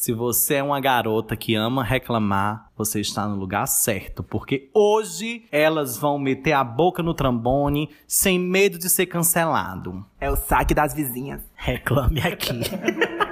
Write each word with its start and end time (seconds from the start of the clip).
Se 0.00 0.14
você 0.14 0.54
é 0.54 0.62
uma 0.62 0.80
garota 0.80 1.36
que 1.36 1.54
ama 1.54 1.84
reclamar, 1.84 2.70
você 2.74 3.02
está 3.02 3.28
no 3.28 3.36
lugar 3.36 3.66
certo, 3.66 4.22
porque 4.22 4.70
hoje 4.72 5.44
elas 5.52 5.98
vão 5.98 6.18
meter 6.18 6.54
a 6.54 6.64
boca 6.64 7.02
no 7.02 7.12
trambone 7.12 7.90
sem 8.08 8.38
medo 8.38 8.78
de 8.78 8.88
ser 8.88 9.04
cancelado. 9.04 10.02
É 10.18 10.30
o 10.30 10.36
saque 10.36 10.72
das 10.72 10.94
vizinhas. 10.94 11.42
Reclame 11.54 12.18
aqui. 12.20 12.60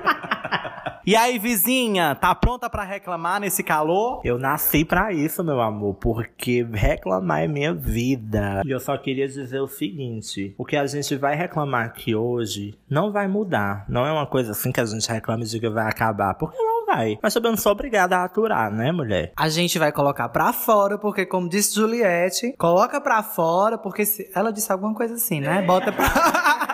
E 1.09 1.17
aí, 1.17 1.39
vizinha, 1.39 2.15
tá 2.15 2.35
pronta 2.35 2.69
para 2.69 2.85
reclamar 2.85 3.41
nesse 3.41 3.63
calor? 3.63 4.21
Eu 4.23 4.39
nasci 4.39 4.85
para 4.85 5.11
isso, 5.11 5.43
meu 5.43 5.59
amor, 5.59 5.95
porque 5.95 6.63
reclamar 6.71 7.45
é 7.45 7.49
minha 7.49 7.73
vida. 7.73 8.61
E 8.63 8.71
eu 8.71 8.79
só 8.79 8.95
queria 8.99 9.27
dizer 9.27 9.59
o 9.59 9.67
seguinte: 9.67 10.55
o 10.59 10.67
que 10.67 10.77
a 10.77 10.87
gente 10.87 11.17
vai 11.17 11.35
reclamar 11.35 11.87
aqui 11.87 12.15
hoje 12.15 12.79
não 12.91 13.11
vai 13.11 13.27
mudar. 13.27 13.87
Não 13.89 14.07
é 14.07 14.13
uma 14.13 14.27
coisa 14.27 14.53
assim 14.53 14.71
que 14.71 14.81
a 14.81 14.85
gente 14.85 15.11
reclama 15.11 15.45
e 15.45 15.47
diga 15.47 15.71
vai 15.71 15.89
acabar, 15.89 16.35
porque 16.35 16.59
não 16.59 16.85
vai. 16.85 17.19
Mas 17.23 17.35
eu 17.35 17.41
não 17.41 17.57
sou 17.57 17.73
obrigada 17.73 18.19
a 18.19 18.25
aturar, 18.25 18.71
né, 18.71 18.93
mulher? 18.93 19.33
A 19.35 19.49
gente 19.49 19.79
vai 19.79 19.91
colocar 19.91 20.29
pra 20.29 20.53
fora, 20.53 20.99
porque 20.99 21.25
como 21.25 21.49
disse 21.49 21.75
Juliette, 21.75 22.53
coloca 22.59 23.01
pra 23.01 23.23
fora, 23.23 23.79
porque 23.79 24.05
se... 24.05 24.31
ela 24.35 24.53
disse 24.53 24.71
alguma 24.71 24.93
coisa 24.93 25.15
assim, 25.15 25.41
né? 25.41 25.63
Bota 25.63 25.91
pra. 25.91 26.69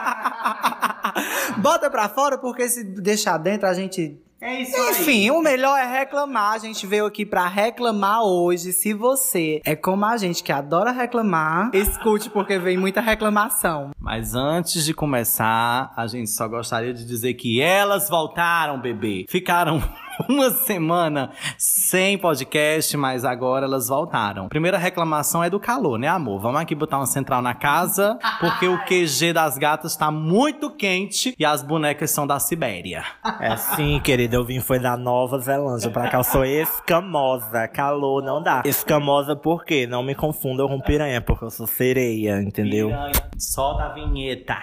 Bota 1.59 1.89
pra 1.89 2.09
fora, 2.09 2.37
porque 2.37 2.69
se 2.69 2.83
deixar 2.83 3.39
dentro 3.39 3.69
a 3.69 3.75
gente 3.75 4.24
É 4.45 4.61
isso 4.61 4.77
Enfim, 4.91 5.31
o 5.31 5.41
melhor 5.41 5.79
é 5.79 5.87
reclamar. 5.87 6.53
A 6.53 6.59
gente 6.59 6.87
veio 6.87 7.07
aqui 7.07 7.25
pra 7.25 7.49
reclamar 7.49 8.23
hoje. 8.25 8.75
Se 8.75 8.93
você 8.93 9.63
é 9.65 9.75
como 9.75 10.05
a 10.05 10.19
gente 10.19 10.45
que 10.45 10.53
adora 10.53 10.91
reclamar, 10.91 11.71
escute 11.73 12.29
porque 12.29 12.59
vem 12.59 12.77
muita 12.77 13.01
reclamação. 13.01 13.93
Mas 13.99 14.35
antes 14.35 14.85
de 14.85 14.93
começar, 14.93 15.95
a 15.97 16.07
gente 16.07 16.29
só 16.29 16.47
gostaria 16.47 16.93
de 16.93 17.07
dizer 17.07 17.33
que 17.33 17.63
elas 17.63 18.11
voltaram, 18.11 18.79
bebê. 18.79 19.25
Ficaram 19.31 19.83
uma 20.29 20.51
semana 20.51 21.31
sem 21.59 22.17
podcast, 22.19 22.97
mas 22.97 23.25
agora 23.25 23.67
elas 23.67 23.89
voltaram. 23.89 24.49
Primeira 24.49 24.79
reclamação 24.79 25.43
é 25.43 25.51
do 25.51 25.59
calor, 25.59 25.99
né, 25.99 26.09
amor? 26.09 26.41
Vamos 26.41 26.61
aqui 26.61 26.75
botar 26.75 26.99
uma 26.99 27.07
central 27.07 27.43
na 27.43 27.55
casa, 27.55 28.19
porque 28.41 28.67
o 28.69 28.79
QG 28.85 29.33
das 29.33 29.59
gatas 29.59 29.97
tá 29.97 30.11
muito 30.11 30.71
quente 30.71 31.35
e 31.39 31.45
as 31.45 31.63
bonecas 31.63 32.11
são 32.11 32.27
da 32.27 32.39
Sibéria. 32.39 33.05
É 33.41 33.57
sim, 33.57 34.01
querida. 34.01 34.37
Eu 34.37 34.45
vim 34.45 34.61
foi 34.61 34.79
da 34.79 34.97
Nova 34.97 35.39
Zelândia. 35.39 35.91
Pra 35.91 36.09
cá 36.09 36.19
eu 36.19 36.25
sou 36.25 36.45
escamosa. 36.45 37.69
Calor 37.69 38.23
não 38.23 38.43
dá. 38.43 38.63
Escamosa 38.65 39.35
por 39.37 39.65
quê? 39.65 39.87
Não 39.87 40.03
me 40.03 40.15
confundam 40.15 40.69
com 40.69 40.81
piranha, 40.81 41.21
porque 41.21 41.45
eu 41.45 41.51
sou 41.51 41.67
sereia, 41.67 42.41
entendeu? 42.41 42.89
Piranha, 42.89 43.13
Só 43.39 43.75
da 43.75 43.89
vinheta. 43.89 44.57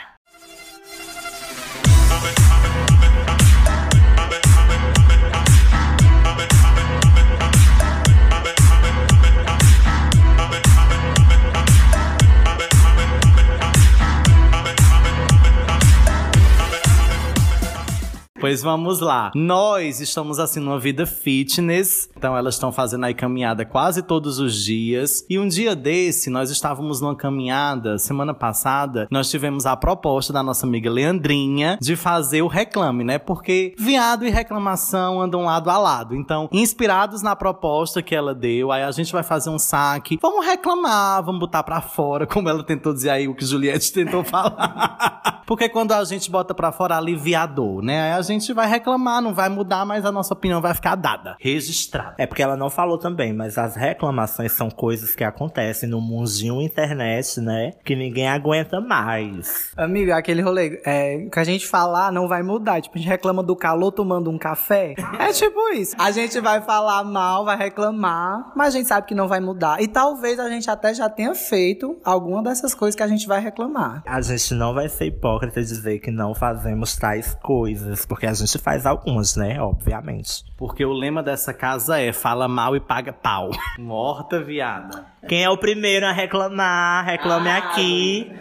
Pois 18.42 18.64
vamos 18.64 19.00
lá. 19.00 19.32
Nós 19.36 20.02
estamos 20.02 20.40
assim 20.40 20.60
numa 20.60 20.80
vida 20.80 21.06
fitness, 21.06 22.10
então 22.18 22.36
elas 22.36 22.56
estão 22.56 22.72
fazendo 22.72 23.06
aí 23.06 23.14
caminhada 23.14 23.64
quase 23.64 24.02
todos 24.02 24.40
os 24.40 24.56
dias. 24.56 25.24
E 25.30 25.38
um 25.38 25.48
dia 25.48 25.76
desse, 25.76 26.28
nós 26.32 26.50
estávamos 26.50 27.00
numa 27.00 27.16
caminhada, 27.16 28.00
semana 28.00 28.34
passada, 28.34 29.08
nós 29.12 29.30
tivemos 29.30 29.68
a 29.68 29.78
proposta 29.78 30.34
da 30.34 30.42
nossa 30.42 30.66
amiga 30.66 30.90
Leandrinha 30.90 31.78
de 31.80 31.96
fazer 31.96 32.42
o 32.42 32.48
reclame, 32.48 33.04
né? 33.04 33.20
Porque 33.20 33.76
viado 33.78 34.26
e 34.26 34.32
reclamação 34.32 35.22
andam 35.22 35.46
lado 35.46 35.70
a 35.70 35.78
lado. 35.78 36.16
Então, 36.16 36.50
inspirados 36.52 37.22
na 37.22 37.36
proposta 37.36 38.02
que 38.02 38.16
ela 38.16 38.34
deu, 38.34 38.72
aí 38.72 38.82
a 38.82 38.90
gente 38.90 39.14
vai 39.14 39.22
fazer 39.22 39.52
um 39.52 39.60
saque. 39.60 40.18
Vamos 40.20 40.44
reclamar, 40.44 41.24
vamos 41.24 41.42
botar 41.42 41.62
pra 41.62 41.80
fora, 41.80 42.26
como 42.28 42.50
ela 42.50 42.64
tentou 42.64 42.92
dizer 42.92 43.12
aí 43.12 43.28
o 43.28 43.36
que 43.36 43.46
Juliette 43.46 43.94
tentou 43.94 44.24
falar. 44.24 45.44
Porque 45.52 45.68
quando 45.68 45.92
a 45.92 46.02
gente 46.06 46.32
bota 46.32 46.54
pra 46.54 46.72
fora 46.72 46.96
aliviador, 46.98 47.82
né? 47.82 48.14
Aí 48.14 48.18
a 48.18 48.22
gente 48.22 48.31
vai 48.54 48.68
reclamar, 48.68 49.22
não 49.22 49.34
vai 49.34 49.50
mudar, 49.50 49.86
mas 49.86 50.06
a 50.06 50.12
nossa 50.12 50.34
opinião 50.34 50.62
vai 50.62 50.74
ficar 50.74 50.96
dada, 50.96 51.36
registrada. 51.40 52.16
É 52.18 52.26
porque 52.26 52.42
ela 52.42 52.56
não 52.56 52.70
falou 52.70 52.98
também, 52.98 53.34
mas 53.34 53.58
as 53.58 53.76
reclamações 53.76 54.52
são 54.52 54.70
coisas 54.70 55.16
que 55.16 55.24
acontecem 55.24 55.90
no 55.90 56.00
mundinho 56.00 56.62
internet, 56.62 57.40
né? 57.40 57.72
Que 57.84 57.96
ninguém 57.96 58.28
aguenta 58.28 58.80
mais. 58.80 59.72
Amigo, 59.78 60.12
aquele 60.14 60.42
rolê, 60.42 60.82
é, 60.86 61.28
que 61.32 61.40
a 61.40 61.44
gente 61.44 61.68
falar 61.68 62.12
não 62.12 62.28
vai 62.28 62.42
mudar. 62.42 62.82
Tipo, 62.82 62.98
a 62.98 63.00
gente 63.00 63.10
reclama 63.10 63.44
do 63.44 63.56
calor 63.56 63.92
tomando 63.92 64.30
um 64.30 64.38
café. 64.38 64.96
É 65.20 65.32
tipo 65.34 65.70
isso. 65.74 65.96
A 66.00 66.12
gente 66.12 66.40
vai 66.40 66.62
falar 66.62 67.04
mal, 67.04 67.46
vai 67.46 67.58
reclamar, 67.58 68.52
mas 68.56 68.74
a 68.74 68.78
gente 68.78 68.88
sabe 68.88 69.08
que 69.08 69.16
não 69.16 69.28
vai 69.28 69.40
mudar. 69.40 69.82
E 69.82 69.88
talvez 69.88 70.40
a 70.40 70.50
gente 70.50 70.70
até 70.70 70.94
já 70.94 71.10
tenha 71.10 71.36
feito 71.36 71.98
alguma 72.04 72.42
dessas 72.42 72.74
coisas 72.74 72.96
que 72.96 73.04
a 73.04 73.08
gente 73.08 73.28
vai 73.28 73.40
reclamar. 73.40 74.04
A 74.06 74.22
gente 74.22 74.54
não 74.54 74.74
vai 74.74 74.90
ser 74.90 75.06
hipócrita 75.06 75.60
e 75.60 75.64
dizer 75.64 76.00
que 76.00 76.12
não 76.12 76.34
fazemos 76.34 76.96
tais 76.96 77.38
coisas, 77.42 78.06
porque 78.06 78.21
a 78.26 78.34
gente 78.34 78.58
faz 78.58 78.86
algumas, 78.86 79.36
né? 79.36 79.62
Obviamente. 79.62 80.44
Porque 80.58 80.86
o 80.86 80.94
lema 80.94 81.22
dessa 81.22 81.54
casa 81.54 82.00
é 82.00 82.14
fala 82.14 82.48
mal 82.48 82.76
e 82.76 82.80
paga 82.80 83.12
pau. 83.14 83.52
Morta 83.78 84.40
viada. 84.42 85.06
Quem 85.28 85.44
é 85.44 85.50
o 85.50 85.58
primeiro 85.58 86.06
a 86.06 86.12
reclamar? 86.12 87.06
Reclame 87.06 87.50
aqui. 87.50 88.32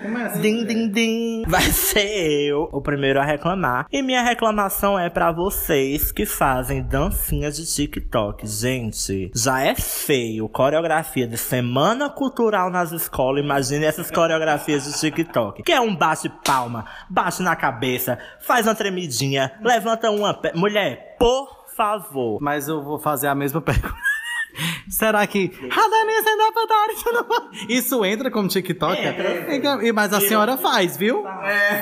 Din, 0.40 0.64
din, 0.64 0.90
din. 0.90 1.42
Vai 1.46 1.62
ser 1.62 2.08
eu 2.48 2.68
o 2.72 2.80
primeiro 2.80 3.20
a 3.20 3.24
reclamar. 3.24 3.86
E 3.92 4.02
minha 4.02 4.22
reclamação 4.22 4.98
é 4.98 5.10
pra 5.10 5.30
vocês 5.30 6.10
que 6.10 6.24
fazem 6.24 6.82
dancinhas 6.82 7.56
de 7.56 7.66
TikTok. 7.66 8.46
Gente, 8.46 9.30
já 9.34 9.60
é 9.62 9.74
feio 9.74 10.48
coreografia 10.48 11.26
de 11.26 11.36
semana 11.36 12.08
cultural 12.08 12.70
nas 12.70 12.92
escolas. 12.92 13.44
Imagine 13.44 13.84
essas 13.84 14.10
coreografias 14.10 14.84
de 14.84 14.98
TikTok. 14.98 15.62
Que 15.62 15.72
é 15.72 15.80
um 15.80 15.94
bate 15.94 16.28
palma, 16.44 16.86
bate 17.08 17.42
na 17.42 17.54
cabeça, 17.54 18.18
faz 18.40 18.66
uma 18.66 18.74
tremidinha, 18.74 19.52
levanta 19.62 20.10
uma 20.10 20.32
pé. 20.34 20.52
Mulher, 20.54 21.16
por 21.18 21.66
favor. 21.76 22.38
Mas 22.40 22.68
eu 22.68 22.82
vou 22.82 22.98
fazer 22.98 23.28
a 23.28 23.34
mesma 23.34 23.60
pergunta. 23.62 24.09
Será 24.88 25.26
que. 25.26 25.50
Isso 27.68 28.04
entra 28.04 28.30
como 28.30 28.48
TikTok? 28.48 28.96
Então, 29.48 29.82
e- 29.82 29.92
Mas 29.92 30.12
a 30.12 30.20
senhora 30.20 30.56
faz, 30.56 30.96
viu? 30.96 31.22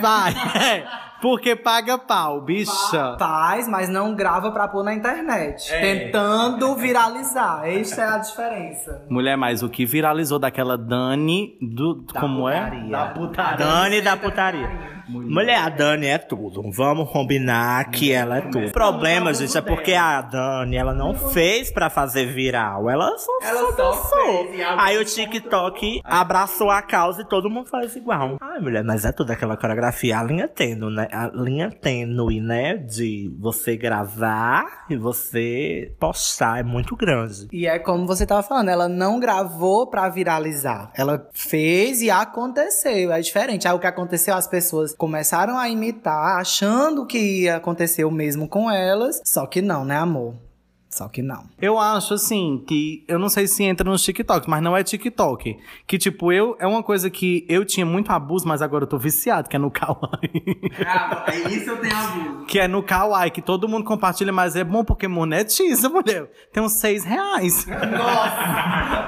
Vai. 0.01 0.34
É. 1.19 1.23
Porque 1.23 1.56
paga 1.56 1.99
pau, 1.99 2.41
bicha. 2.41 3.17
Faz, 3.19 3.69
mas 3.69 3.89
não 3.89 4.15
grava 4.15 4.51
pra 4.53 4.69
pôr 4.69 4.84
na 4.84 4.95
internet. 4.95 5.69
Tentando 5.71 6.75
viralizar. 6.77 7.62
Essa 7.69 8.03
é 8.03 8.09
a 8.09 8.19
diferença. 8.19 9.05
Mulher, 9.09 9.37
mas 9.37 9.62
o 9.62 9.69
que 9.69 9.84
viralizou 9.84 10.39
daquela 10.39 10.77
Dani 10.79 11.56
do. 11.61 12.05
como 12.19 12.49
é? 12.49 12.61
putaria. 12.61 12.91
Da 12.91 13.06
putaria. 13.06 13.56
Dani 13.56 14.01
da 14.01 14.17
putaria. 14.17 14.99
Mulher, 15.09 15.59
a 15.59 15.69
Dani 15.71 16.06
é 16.06 16.19
tudo. 16.19 16.62
Vamos 16.71 17.11
combinar 17.11 17.91
que 17.91 18.12
ela 18.12 18.39
é 18.39 18.41
tudo. 18.43 18.67
O 18.67 18.73
problema, 18.73 19.33
gente, 19.33 19.56
é 19.56 19.61
porque 19.62 19.95
a 19.95 20.21
Dani, 20.21 20.77
ela 20.77 20.93
não 20.93 21.15
fez 21.15 21.71
pra 21.71 21.89
fazer 21.89 22.27
viral. 22.27 22.91
Ela 22.91 23.17
só, 23.17 23.33
só 23.41 23.71
dançou. 23.73 24.50
Aí 24.79 24.99
o 24.99 25.05
TikTok 25.05 26.03
abraçou 26.05 26.71
a 26.71 26.83
causa 26.83 27.23
e 27.23 27.25
todo 27.25 27.49
mundo 27.49 27.71
faz 27.71 27.97
igual. 27.97 28.37
Ai, 28.41 28.61
mulher, 28.61 28.85
mas 28.85 29.06
é 29.06 29.12
tudo 29.12 29.31
aquela 29.31 29.56
coreografia. 29.56 30.19
A 30.19 30.23
linha 30.23 30.47
tênue, 30.47 30.95
né? 30.95 31.07
A 31.12 31.30
linha 31.34 31.70
tênue, 31.70 32.41
né? 32.41 32.76
De 32.76 33.32
você 33.38 33.76
gravar 33.76 34.86
e 34.88 34.96
você 34.96 35.92
postar 35.98 36.60
é 36.60 36.62
muito 36.62 36.96
grande. 36.96 37.48
E 37.52 37.66
é 37.66 37.78
como 37.78 38.06
você 38.06 38.26
tava 38.26 38.42
falando, 38.42 38.69
ela 38.69 38.88
não 38.88 39.20
gravou 39.20 39.86
pra 39.86 40.08
viralizar. 40.08 40.91
Ela 40.94 41.28
fez 41.32 42.00
e 42.00 42.10
aconteceu. 42.10 43.12
É 43.12 43.20
diferente. 43.20 43.66
Aí 43.66 43.74
o 43.74 43.78
que 43.78 43.86
aconteceu, 43.86 44.34
as 44.34 44.46
pessoas 44.46 44.94
começaram 44.94 45.58
a 45.58 45.69
imitar, 45.69 46.38
achando 46.38 47.06
que 47.06 47.42
ia 47.42 47.56
acontecer 47.56 48.04
o 48.04 48.10
mesmo 48.10 48.48
com 48.48 48.70
elas. 48.70 49.20
Só 49.25 49.46
que 49.46 49.62
não, 49.62 49.84
né, 49.84 49.96
amor? 49.96 50.34
Só 50.99 51.06
que 51.06 51.23
não. 51.23 51.45
Eu 51.62 51.79
acho 51.79 52.15
assim 52.15 52.65
que 52.67 53.05
eu 53.06 53.21
não 53.21 53.29
sei 53.29 53.47
se 53.47 53.62
entra 53.62 53.89
nos 53.89 54.03
TikTok, 54.03 54.50
mas 54.50 54.61
não 54.61 54.77
é 54.77 54.83
TikTok. 54.83 55.56
Que 55.87 55.97
tipo, 55.97 56.33
eu 56.33 56.56
é 56.59 56.67
uma 56.67 56.83
coisa 56.83 57.09
que 57.09 57.47
eu 57.49 57.65
tinha 57.65 57.87
muito 57.87 58.11
abuso, 58.11 58.49
mas 58.49 58.61
agora 58.61 58.83
eu 58.83 58.89
tô 58.89 58.99
viciado, 58.99 59.49
que 59.49 59.55
é 59.55 59.61
no 59.61 59.71
Kawaii. 59.71 60.59
Isso 61.55 61.71
eu 61.71 61.77
tenho 61.81 61.97
abuso. 61.97 62.47
que 62.47 62.59
é 62.59 62.67
no 62.67 62.83
Kawaii, 62.83 63.31
que 63.31 63.41
todo 63.41 63.69
mundo 63.69 63.85
compartilha, 63.85 64.33
mas 64.33 64.56
é 64.56 64.65
bom 64.65 64.83
porque 64.83 65.06
monetiza, 65.06 65.89
mulher. 65.89 66.29
Tem 66.53 66.61
uns 66.61 66.73
seis 66.73 67.05
reais. 67.05 67.65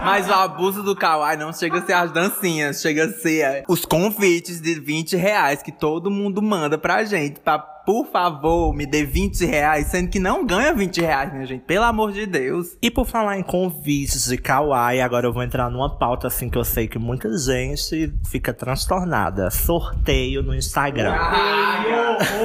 Mas 0.05 0.29
o 0.29 0.33
abuso 0.33 0.85
do 0.85 0.95
Kawaii 0.95 1.37
não 1.37 1.53
chega 1.53 1.79
a 1.79 1.83
ser 1.83 1.95
as 1.95 2.13
dancinhas, 2.13 2.81
chega 2.81 3.07
a 3.07 3.09
ser 3.09 3.65
os 3.69 3.85
convites 3.85 4.61
de 4.61 4.79
20 4.79 5.17
reais 5.17 5.61
que 5.61 5.73
todo 5.73 6.09
mundo 6.09 6.41
manda 6.41 6.79
pra 6.79 7.03
gente 7.03 7.41
pra 7.41 7.59
por 7.91 8.07
favor, 8.07 8.73
me 8.73 8.87
dê 8.87 9.05
20 9.05 9.45
reais, 9.47 9.89
sendo 9.89 10.09
que 10.09 10.21
não 10.21 10.47
ganha 10.47 10.73
20 10.73 11.01
reais, 11.01 11.33
minha 11.33 11.45
gente. 11.45 11.63
Pelo 11.63 11.85
amor 11.85 12.13
de 12.13 12.25
Deus. 12.25 12.77
E 12.81 12.89
por 12.89 13.05
falar 13.05 13.37
em 13.37 13.43
convites 13.43 14.29
de 14.29 14.39
kawaii, 14.39 15.01
agora 15.01 15.27
eu 15.27 15.33
vou 15.33 15.43
entrar 15.43 15.69
numa 15.69 15.99
pauta 15.99 16.29
assim 16.29 16.49
que 16.49 16.57
eu 16.57 16.63
sei 16.63 16.87
que 16.87 17.01
muita 17.01 17.37
gente 17.37 18.15
fica 18.29 18.55
transtornada. 18.55 19.51
Sorteio 19.51 20.41
no 20.41 20.55
Instagram. 20.55 21.17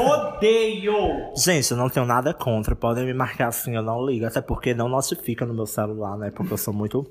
Odeio! 0.09 0.95
Gente, 1.37 1.69
eu 1.69 1.77
não 1.77 1.89
tenho 1.89 2.07
nada 2.07 2.33
contra. 2.33 2.75
Podem 2.75 3.05
me 3.05 3.13
marcar 3.13 3.49
assim, 3.49 3.75
eu 3.75 3.83
não 3.83 4.03
ligo. 4.03 4.25
Até 4.25 4.41
porque 4.41 4.73
não 4.73 4.89
notifica 4.89 5.45
no 5.45 5.53
meu 5.53 5.67
celular, 5.67 6.17
né? 6.17 6.31
Porque 6.31 6.53
eu 6.53 6.57
sou 6.57 6.73
muito 6.73 7.05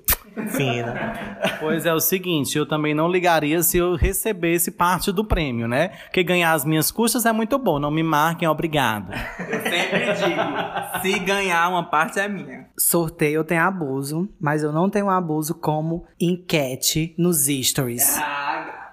fina. 0.49 1.35
Pois 1.61 1.87
é, 1.87 1.95
o 1.95 2.01
seguinte, 2.01 2.59
eu 2.59 2.67
também 2.67 2.95
não 2.95 3.09
ligaria 3.09 3.63
se 3.63 3.79
eu 3.79 3.95
recebesse 3.95 4.71
parte 4.71 5.11
do 5.13 5.25
prêmio, 5.25 5.67
né? 5.67 5.89
Porque 6.05 6.23
ganhar 6.23 6.53
as 6.53 6.65
minhas 6.65 6.91
custas 6.91 7.25
é 7.25 7.33
muito 7.33 7.59
bom. 7.59 7.79
Não 7.79 7.91
me 7.91 8.03
marquem, 8.03 8.47
obrigado. 8.49 9.13
Eu 9.39 9.61
sempre 9.63 10.13
digo, 10.15 11.01
se 11.03 11.19
ganhar 11.21 11.69
uma 11.69 11.85
parte 11.85 12.19
é 12.19 12.29
minha. 12.29 12.67
Sorteio 12.77 13.37
eu 13.37 13.45
tenho 13.45 13.63
abuso, 13.63 14.29
mas 14.41 14.63
eu 14.63 14.73
não 14.73 14.91
tenho 14.91 15.09
abuso 15.09 15.55
como 15.55 16.05
enquete 16.21 17.15
nos 17.17 17.47
stories. 17.47 18.21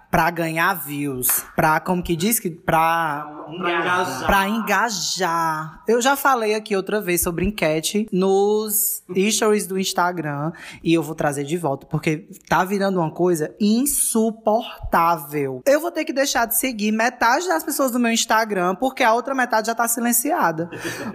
Pra 0.09 0.29
ganhar 0.29 0.73
views. 0.73 1.45
Pra, 1.55 1.79
como 1.79 2.03
que 2.03 2.15
diz 2.15 2.39
que? 2.39 2.49
Pra 2.49 3.40
Engajar. 3.53 4.25
Pra 4.25 4.47
engajar. 4.47 5.83
Eu 5.87 6.01
já 6.01 6.15
falei 6.15 6.55
aqui 6.55 6.75
outra 6.75 7.01
vez 7.01 7.21
sobre 7.21 7.45
enquete 7.45 8.07
nos 8.11 9.03
stories 9.29 9.67
do 9.67 9.79
Instagram 9.79 10.51
e 10.83 10.93
eu 10.93 11.03
vou 11.03 11.15
trazer 11.15 11.43
de 11.43 11.57
volta 11.57 11.85
porque 11.85 12.27
tá 12.47 12.63
virando 12.63 12.99
uma 12.99 13.11
coisa 13.11 13.53
insuportável. 13.59 15.61
Eu 15.65 15.79
vou 15.79 15.91
ter 15.91 16.05
que 16.05 16.13
deixar 16.13 16.45
de 16.45 16.57
seguir 16.57 16.91
metade 16.91 17.47
das 17.47 17.63
pessoas 17.63 17.91
do 17.91 17.99
meu 17.99 18.11
Instagram 18.11 18.75
porque 18.75 19.03
a 19.03 19.13
outra 19.13 19.35
metade 19.35 19.67
já 19.67 19.75
tá 19.75 19.87
silenciada. 19.87 20.69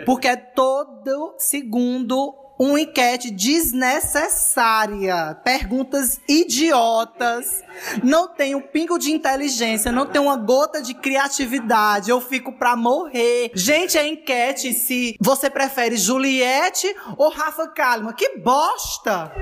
Porque 0.04 0.28
é 0.28 0.36
todo 0.36 1.34
segundo 1.38 2.34
uma 2.58 2.80
enquete 2.80 3.30
desnecessária, 3.30 5.36
perguntas 5.44 6.20
idiotas, 6.28 7.62
não 8.02 8.28
tem 8.28 8.54
um 8.54 8.60
pingo 8.60 8.98
de 8.98 9.12
inteligência, 9.12 9.92
não 9.92 10.06
tem 10.06 10.20
uma 10.20 10.36
gota 10.36 10.80
de 10.80 10.94
criatividade, 10.94 12.10
eu 12.10 12.20
fico 12.20 12.52
pra 12.52 12.76
morrer. 12.76 13.50
Gente, 13.54 13.98
é 13.98 14.06
enquete 14.06 14.72
se 14.72 15.16
você 15.20 15.50
prefere 15.50 15.96
Juliette 15.96 16.94
ou 17.16 17.30
Rafa 17.30 17.68
Kalimann. 17.68 18.14
Que 18.14 18.38
bosta! 18.38 19.32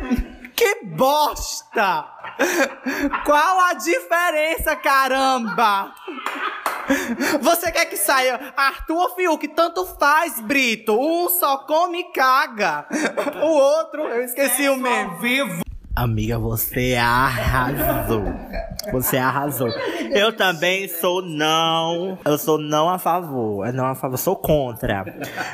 Que 0.57 0.85
bosta! 0.85 2.07
Qual 3.25 3.61
a 3.61 3.75
diferença, 3.75 4.77
caramba? 4.77 5.95
Você 7.41 7.71
quer 7.73 7.87
que 7.87 7.97
saia 7.97 8.53
Arthur 8.57 8.97
ou 8.97 9.15
Fiuk? 9.15 9.49
Tanto 9.49 9.85
faz, 9.99 10.41
Brito. 10.41 10.99
Um 10.99 11.29
só 11.29 11.59
come 11.59 12.01
e 12.01 12.13
caga. 12.13 12.87
O 13.43 13.47
outro, 13.47 14.03
eu 14.03 14.23
esqueci 14.23 14.69
o 14.69 14.77
meme. 14.77 15.19
Vivo. 15.21 15.65
Amiga, 15.97 16.41
você 16.41 16.97
arrasou. 16.97 18.25
Você 18.91 19.17
arrasou. 19.17 19.69
Eu 20.11 20.33
também 20.37 20.89
sou 20.89 21.23
não. 21.23 22.19
Eu 22.25 22.37
sou 22.37 22.59
não 22.59 22.89
a 22.89 22.99
favor. 22.99 23.65
É 23.65 23.71
não 23.71 23.87
a 23.87 23.95
favor. 23.95 24.17
Sou 24.17 24.35
contra. 24.35 25.05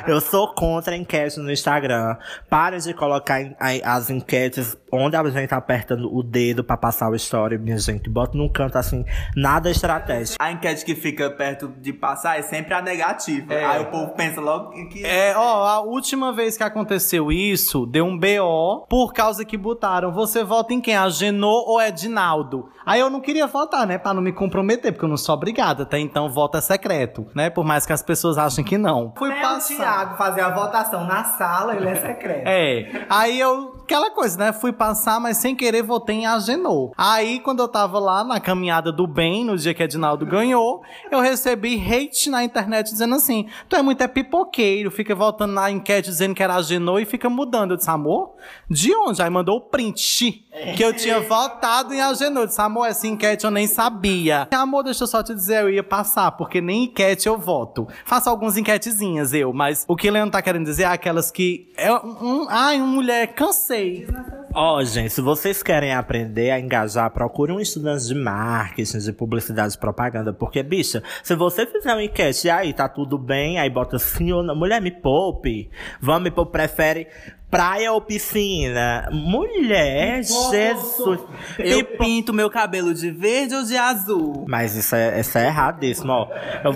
Eu 0.07 0.19
sou 0.19 0.51
contra 0.53 0.95
a 0.95 0.97
enquete 0.97 1.39
no 1.39 1.51
Instagram. 1.51 2.17
Para 2.49 2.79
de 2.79 2.91
colocar 2.91 3.39
as 3.83 4.09
enquetes 4.09 4.75
onde 4.91 5.15
a 5.15 5.29
gente 5.29 5.53
aperta 5.53 5.93
o 5.95 6.23
dedo 6.23 6.63
pra 6.63 6.75
passar 6.75 7.09
o 7.09 7.15
story, 7.15 7.59
minha 7.59 7.77
gente. 7.77 8.09
Bota 8.09 8.35
num 8.35 8.49
canto 8.49 8.77
assim, 8.79 9.05
nada 9.35 9.69
estratégico. 9.69 10.37
A 10.41 10.51
enquete 10.51 10.83
que 10.83 10.95
fica 10.95 11.29
perto 11.29 11.71
de 11.79 11.93
passar 11.93 12.39
é 12.39 12.41
sempre 12.41 12.73
a 12.73 12.81
negativa. 12.81 13.53
Aí 13.53 13.81
o 13.81 13.85
povo 13.85 14.11
pensa 14.15 14.41
logo 14.41 14.71
que. 14.89 15.05
É, 15.05 15.35
ó, 15.37 15.67
a 15.67 15.81
última 15.81 16.33
vez 16.33 16.57
que 16.57 16.63
aconteceu 16.63 17.31
isso, 17.31 17.85
deu 17.85 18.05
um 18.05 18.17
BO 18.17 18.87
por 18.89 19.13
causa 19.13 19.45
que 19.45 19.55
botaram 19.55 20.11
você 20.11 20.30
vota 20.43 20.73
em 20.73 20.81
quem? 20.81 20.95
A 20.95 21.09
Genô 21.09 21.63
ou 21.67 21.81
Edinaldo? 21.81 22.69
Aí 22.85 22.99
eu 22.99 23.09
não 23.09 23.21
queria 23.21 23.47
votar, 23.47 23.85
né? 23.85 23.97
Pra 23.97 24.13
não 24.13 24.21
me 24.21 24.31
comprometer, 24.31 24.91
porque 24.91 25.05
eu 25.05 25.09
não 25.09 25.17
sou 25.17 25.35
obrigada. 25.35 25.83
Até 25.83 25.99
então, 25.99 26.29
voto 26.29 26.57
é 26.57 26.61
secreto, 26.61 27.27
né? 27.35 27.49
Por 27.49 27.63
mais 27.63 27.85
que 27.85 27.93
as 27.93 28.01
pessoas 28.01 28.37
achem 28.37 28.63
que 28.63 28.77
não. 28.77 29.13
Fui 29.17 29.29
É 29.29 29.41
o. 29.41 29.77
Thiago 29.77 30.17
fazer 30.17 30.41
a 30.41 30.49
votação 30.49 31.05
na 31.05 31.23
sala, 31.23 31.75
ele 31.75 31.89
é 31.89 31.95
secreto. 31.95 32.47
É. 32.47 33.05
Aí 33.09 33.39
eu. 33.39 33.80
Aquela 33.91 34.09
coisa, 34.09 34.37
né? 34.37 34.53
Fui 34.53 34.71
passar, 34.71 35.19
mas 35.19 35.35
sem 35.35 35.53
querer 35.53 35.81
votei 35.81 36.19
em 36.19 36.25
Agenor. 36.25 36.93
Aí, 36.97 37.41
quando 37.41 37.59
eu 37.59 37.67
tava 37.67 37.99
lá 37.99 38.23
na 38.23 38.39
caminhada 38.39 38.89
do 38.89 39.05
bem, 39.05 39.43
no 39.43 39.57
dia 39.57 39.73
que 39.73 39.83
Edinaldo 39.83 40.25
ganhou, 40.25 40.81
eu 41.11 41.19
recebi 41.19 41.75
hate 41.75 42.29
na 42.29 42.41
internet 42.41 42.89
dizendo 42.89 43.15
assim: 43.15 43.49
Tu 43.67 43.75
é 43.75 43.81
muito 43.81 44.01
é 44.01 44.07
pipoqueiro, 44.07 44.89
fica 44.89 45.13
voltando 45.13 45.51
na 45.51 45.69
enquete 45.69 46.07
dizendo 46.07 46.33
que 46.33 46.41
era 46.41 46.55
Agenor 46.55 47.01
e 47.01 47.05
fica 47.05 47.29
mudando. 47.29 47.71
Eu 47.71 47.77
disse, 47.77 47.89
amor, 47.89 48.31
de 48.69 48.95
onde? 48.95 49.21
Aí 49.21 49.29
mandou 49.29 49.57
o 49.57 49.61
print 49.61 50.45
que 50.75 50.83
eu 50.83 50.93
tinha 50.93 51.21
votado 51.21 51.93
em 51.93 52.01
disse, 52.11 52.61
amor, 52.61 52.85
essa 52.85 53.07
enquete 53.07 53.45
eu 53.45 53.51
nem 53.51 53.67
sabia. 53.67 54.47
Amor, 54.51 54.83
deixa 54.83 55.03
eu 55.03 55.07
só 55.07 55.23
te 55.23 55.33
dizer, 55.33 55.61
eu 55.61 55.69
ia 55.69 55.83
passar, 55.83 56.31
porque 56.31 56.59
nem 56.59 56.83
enquete 56.83 57.27
eu 57.27 57.37
voto. 57.37 57.87
Faço 58.05 58.29
algumas 58.29 58.57
enquetezinhas, 58.57 59.33
eu, 59.33 59.53
mas 59.53 59.85
o 59.87 59.95
que 59.95 60.09
o 60.09 60.11
Leandro 60.11 60.31
tá 60.31 60.41
querendo 60.41 60.65
dizer 60.65 60.83
é 60.83 60.87
aquelas 60.87 61.31
que. 61.31 61.71
É 61.77 61.91
um, 61.93 62.47
ai, 62.49 62.79
mulher, 62.79 63.27
cansei. 63.27 64.07
Ó, 64.53 64.83
gente, 64.83 65.11
se 65.11 65.21
vocês 65.21 65.63
querem 65.63 65.93
aprender 65.93 66.51
a 66.51 66.59
engajar, 66.59 67.09
procure 67.11 67.53
um 67.53 67.59
estudante 67.59 68.05
de 68.05 68.13
marketing, 68.13 68.97
de 68.97 69.13
publicidade 69.13 69.75
e 69.75 69.77
propaganda. 69.77 70.33
Porque, 70.33 70.61
bicha, 70.61 71.01
se 71.23 71.33
você 71.35 71.65
fizer 71.65 71.93
uma 71.93 72.03
enquete, 72.03 72.49
aí 72.49 72.73
tá 72.73 72.89
tudo 72.89 73.17
bem, 73.17 73.57
aí 73.57 73.69
bota 73.69 73.97
sim 73.97 74.33
ou 74.33 74.43
não. 74.43 74.53
Mulher, 74.53 74.81
me 74.81 74.91
poupe. 74.91 75.69
Vamos, 76.01 76.23
me 76.23 76.31
poupe, 76.31 76.51
prefere 76.51 77.07
praia 77.51 77.91
ou 77.91 77.99
piscina? 77.99 79.09
Mulher, 79.11 80.23
Jesus. 80.23 81.19
Eu 81.59 81.83
pinto 81.97 82.33
meu 82.33 82.49
cabelo 82.49 82.93
de 82.93 83.11
verde 83.11 83.53
ou 83.53 83.63
de 83.63 83.75
azul? 83.75 84.45
Mas 84.47 84.73
isso 84.75 84.95
é, 84.95 85.19
isso 85.19 85.37
é 85.37 85.47
erradíssimo, 85.47 86.13
ó. 86.13 86.29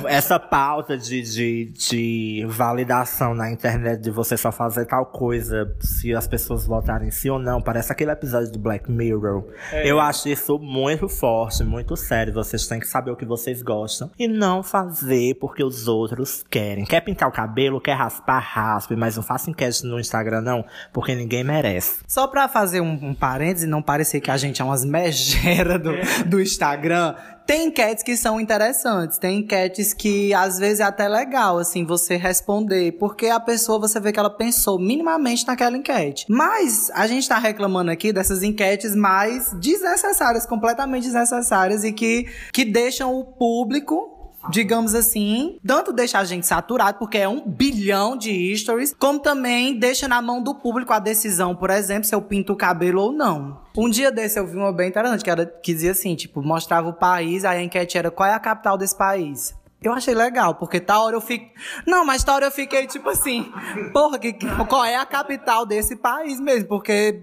Essa 0.07 0.37
pauta 0.37 0.97
de, 0.97 1.21
de, 1.21 1.65
de 1.65 2.45
validação 2.49 3.33
na 3.33 3.49
internet 3.49 4.01
de 4.01 4.11
você 4.11 4.35
só 4.35 4.51
fazer 4.51 4.85
tal 4.85 5.05
coisa 5.05 5.73
se 5.79 6.13
as 6.13 6.27
pessoas 6.27 6.67
votarem 6.67 7.09
sim 7.09 7.29
ou 7.29 7.39
não, 7.39 7.61
parece 7.61 7.91
aquele 7.91 8.11
episódio 8.11 8.51
do 8.51 8.59
Black 8.59 8.91
Mirror. 8.91 9.45
Eu 9.71 10.01
acho 10.01 10.27
isso 10.27 10.59
muito 10.59 11.07
forte, 11.07 11.63
muito 11.63 11.95
sério. 11.95 12.33
Vocês 12.33 12.67
têm 12.67 12.81
que 12.81 12.87
saber 12.87 13.11
o 13.11 13.15
que 13.15 13.25
vocês 13.25 13.61
gostam 13.61 14.11
e 14.19 14.27
não 14.27 14.61
fazer 14.61 15.35
porque 15.35 15.63
os 15.63 15.87
outros 15.87 16.43
querem. 16.49 16.83
Quer 16.83 16.99
pintar 16.99 17.29
o 17.29 17.31
cabelo, 17.31 17.79
quer 17.79 17.93
raspar, 17.93 18.39
raspe, 18.39 18.95
mas 18.95 19.15
não 19.15 19.23
faça 19.23 19.49
enquete 19.49 19.85
no 19.85 19.99
Instagram, 19.99 20.41
não, 20.41 20.64
porque 20.91 21.15
ninguém 21.15 21.43
merece. 21.43 21.99
Só 22.07 22.27
pra 22.27 22.47
fazer 22.47 22.81
um, 22.81 23.09
um 23.09 23.13
parêntese 23.13 23.65
e 23.65 23.69
não 23.69 23.81
parecer 23.81 24.21
que 24.21 24.31
a 24.31 24.37
gente 24.37 24.61
é 24.61 24.65
umas 24.65 24.85
megeras 24.85 25.81
do, 25.81 25.93
do 26.27 26.41
Instagram, 26.41 27.15
tem 27.45 27.67
enquetes 27.67 28.03
que 28.03 28.17
são 28.17 28.39
interessantes, 28.39 29.19
tem 29.19 29.39
enquetes 29.39 29.93
que 29.93 30.33
às 30.33 30.57
vezes 30.57 30.79
é 30.79 30.83
até 30.83 31.07
legal, 31.07 31.59
assim, 31.59 31.85
você 31.85 32.15
responder, 32.15 32.93
porque 32.93 33.27
a 33.27 33.39
pessoa, 33.39 33.79
você 33.79 33.99
vê 33.99 34.11
que 34.11 34.19
ela 34.19 34.31
pensou 34.31 34.79
minimamente 34.79 35.45
naquela 35.45 35.77
enquete. 35.77 36.25
Mas 36.27 36.89
a 36.93 37.05
gente 37.05 37.29
tá 37.29 37.37
reclamando 37.37 37.91
aqui 37.91 38.11
dessas 38.11 38.41
enquetes 38.41 38.95
mais 38.95 39.53
desnecessárias, 39.59 40.45
completamente 40.45 41.03
desnecessárias 41.03 41.83
e 41.83 41.91
que, 41.91 42.27
que 42.51 42.65
deixam 42.65 43.13
o 43.13 43.23
público 43.23 44.14
digamos 44.49 44.93
assim, 44.95 45.59
tanto 45.65 45.91
deixa 45.93 46.19
a 46.19 46.23
gente 46.23 46.45
saturado, 46.45 46.97
porque 46.97 47.17
é 47.17 47.27
um 47.27 47.41
bilhão 47.47 48.15
de 48.17 48.55
stories, 48.57 48.95
como 48.97 49.19
também 49.19 49.77
deixa 49.77 50.07
na 50.07 50.21
mão 50.21 50.41
do 50.41 50.55
público 50.55 50.93
a 50.93 50.99
decisão, 50.99 51.55
por 51.55 51.69
exemplo, 51.69 52.03
se 52.05 52.13
eu 52.15 52.21
pinto 52.21 52.53
o 52.53 52.55
cabelo 52.55 53.01
ou 53.01 53.11
não. 53.11 53.59
Um 53.77 53.89
dia 53.89 54.11
desse 54.11 54.39
eu 54.39 54.45
vi 54.47 54.55
uma 54.57 54.71
bem 54.71 54.89
interessante, 54.89 55.23
que, 55.23 55.29
era, 55.29 55.45
que 55.45 55.73
dizia 55.73 55.91
assim, 55.91 56.15
tipo, 56.15 56.41
mostrava 56.41 56.87
o 56.89 56.93
país, 56.93 57.43
aí 57.45 57.59
a 57.59 57.63
enquete 57.63 57.97
era 57.97 58.09
qual 58.11 58.29
é 58.29 58.33
a 58.33 58.39
capital 58.39 58.77
desse 58.77 58.97
país. 58.97 59.53
Eu 59.81 59.93
achei 59.93 60.15
legal, 60.15 60.55
porque 60.55 60.79
tal 60.79 61.05
hora 61.05 61.15
eu 61.15 61.21
fico. 61.21 61.45
Não, 61.85 62.03
mas 62.03 62.23
tal 62.23 62.35
hora 62.35 62.45
eu 62.45 62.51
fiquei 62.51 62.87
tipo 62.87 63.07
assim, 63.09 63.51
porra, 63.93 64.17
que- 64.17 64.33
qual 64.67 64.83
é 64.83 64.95
a 64.95 65.05
capital 65.05 65.63
desse 65.65 65.95
país 65.95 66.39
mesmo? 66.39 66.67
Porque. 66.69 67.21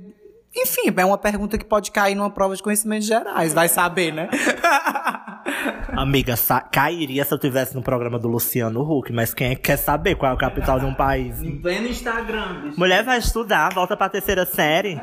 Enfim, 0.55 0.93
é 0.97 1.05
uma 1.05 1.17
pergunta 1.19 1.57
que 1.57 1.65
pode 1.65 1.91
cair 1.91 2.15
numa 2.15 2.29
prova 2.31 2.55
de 2.55 2.63
conhecimentos 2.63 3.07
gerais, 3.07 3.55
vai 3.55 3.69
saber, 3.69 4.13
né? 4.13 4.29
Amiga, 5.97 6.37
sa- 6.37 6.61
cairia 6.61 7.25
se 7.25 7.33
eu 7.33 7.39
tivesse 7.39 7.75
no 7.75 7.83
programa 7.83 8.19
do 8.19 8.29
Luciano 8.29 8.81
Huck, 8.83 9.13
mas 9.13 9.33
quem 9.35 9.49
é 9.53 9.55
que 9.55 9.63
quer 9.63 9.77
saber 9.77 10.15
qual 10.15 10.31
é 10.33 10.35
a 10.35 10.39
capital 10.39 10.79
de 10.79 10.87
um 10.87 10.95
país? 10.95 11.41
Em 11.43 11.59
pleno 11.61 11.89
Instagram, 11.89 12.63
bicho. 12.63 12.79
Mulher 12.79 13.03
vai 13.03 13.19
estudar, 13.19 13.73
volta 13.73 13.97
pra 13.97 14.09
terceira 14.09 14.45
série. 14.47 15.01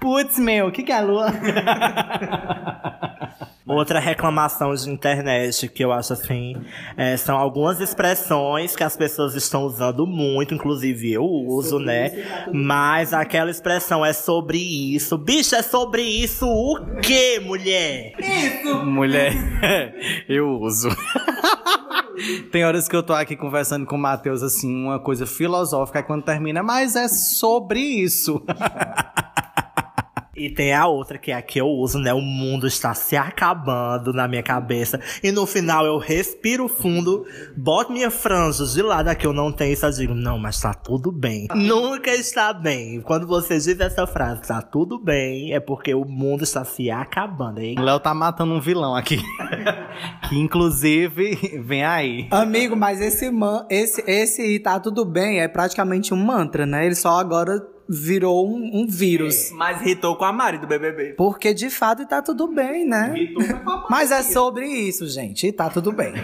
Putz, 0.00 0.38
meu, 0.38 0.68
o 0.68 0.72
que, 0.72 0.82
que 0.82 0.92
é 0.92 0.96
a 0.96 1.00
lua? 1.00 1.26
Outra 3.66 3.98
reclamação 3.98 4.72
de 4.74 4.88
internet 4.88 5.68
que 5.68 5.84
eu 5.84 5.90
acho 5.90 6.12
assim, 6.12 6.54
é, 6.96 7.16
são 7.16 7.36
algumas 7.36 7.80
expressões 7.80 8.76
que 8.76 8.84
as 8.84 8.96
pessoas 8.96 9.34
estão 9.34 9.64
usando 9.64 10.06
muito, 10.06 10.54
inclusive 10.54 11.12
eu 11.12 11.24
uso, 11.24 11.80
né? 11.80 12.46
Mas 12.52 13.12
aquela 13.12 13.50
expressão 13.50 14.06
é 14.06 14.12
sobre 14.12 14.58
isso. 14.58 15.18
Bicho, 15.18 15.56
é 15.56 15.62
sobre 15.62 16.02
isso 16.02 16.46
o 16.46 17.00
quê, 17.02 17.40
mulher? 17.44 18.12
Mulher, 18.84 19.32
eu 20.28 20.48
uso. 20.60 20.88
Tem 22.50 22.64
horas 22.64 22.88
que 22.88 22.96
eu 22.96 23.02
tô 23.02 23.12
aqui 23.12 23.36
conversando 23.36 23.84
com 23.84 23.96
o 23.96 23.98
Matheus, 23.98 24.42
assim, 24.42 24.84
uma 24.84 24.98
coisa 24.98 25.26
filosófica, 25.26 26.02
quando 26.02 26.22
termina, 26.22 26.62
mas 26.62 26.96
é 26.96 27.08
sobre 27.08 27.80
isso. 27.80 28.42
E 30.36 30.50
tem 30.50 30.74
a 30.74 30.86
outra, 30.86 31.16
que 31.16 31.30
é 31.30 31.34
a 31.34 31.42
que 31.42 31.58
eu 31.58 31.66
uso, 31.66 31.98
né? 31.98 32.12
O 32.12 32.20
mundo 32.20 32.66
está 32.66 32.92
se 32.92 33.16
acabando 33.16 34.12
na 34.12 34.28
minha 34.28 34.42
cabeça. 34.42 35.00
E 35.22 35.32
no 35.32 35.46
final 35.46 35.86
eu 35.86 35.96
respiro 35.98 36.68
fundo, 36.68 37.24
boto 37.56 37.92
minha 37.92 38.10
franja 38.10 38.66
de 38.66 38.82
lado, 38.82 39.14
que 39.16 39.26
eu 39.26 39.32
não 39.32 39.50
tenho 39.50 39.72
isso, 39.72 39.86
eu 39.86 39.90
digo, 39.90 40.14
não, 40.14 40.38
mas 40.38 40.60
tá 40.60 40.74
tudo 40.74 41.10
bem. 41.10 41.46
Nunca 41.54 42.10
está 42.10 42.52
bem. 42.52 43.00
Quando 43.00 43.26
você 43.26 43.54
diz 43.54 43.80
essa 43.80 44.06
frase, 44.06 44.42
tá 44.42 44.60
tudo 44.60 45.02
bem, 45.02 45.54
é 45.54 45.60
porque 45.60 45.94
o 45.94 46.04
mundo 46.04 46.44
está 46.44 46.64
se 46.64 46.90
acabando, 46.90 47.60
hein? 47.60 47.76
O 47.78 47.82
Léo 47.82 47.98
tá 47.98 48.12
matando 48.12 48.52
um 48.52 48.60
vilão 48.60 48.94
aqui. 48.94 49.18
que 50.28 50.36
inclusive 50.38 51.62
vem 51.64 51.84
aí. 51.84 52.28
Amigo, 52.30 52.76
mas 52.76 53.00
esse, 53.00 53.30
man, 53.30 53.66
esse, 53.70 54.04
esse 54.06 54.58
tá 54.58 54.78
tudo 54.78 55.04
bem 55.04 55.40
é 55.40 55.48
praticamente 55.48 56.12
um 56.12 56.16
mantra, 56.16 56.66
né? 56.66 56.84
Ele 56.84 56.94
só 56.94 57.18
agora 57.18 57.75
virou 57.88 58.48
um, 58.48 58.82
um 58.82 58.86
vírus. 58.86 59.50
Mas 59.52 59.80
irritou 59.80 60.16
com 60.16 60.24
a 60.24 60.32
Mari 60.32 60.58
do 60.58 60.66
BBB. 60.66 61.14
Porque 61.14 61.54
de 61.54 61.70
fato 61.70 62.06
tá 62.06 62.20
tudo 62.22 62.48
bem, 62.48 62.86
né? 62.86 63.14
Mas 63.88 64.10
é 64.10 64.22
sobre 64.22 64.66
isso, 64.66 65.06
gente. 65.08 65.46
E 65.46 65.52
tá 65.52 65.70
tudo 65.70 65.92
bem. 65.92 66.12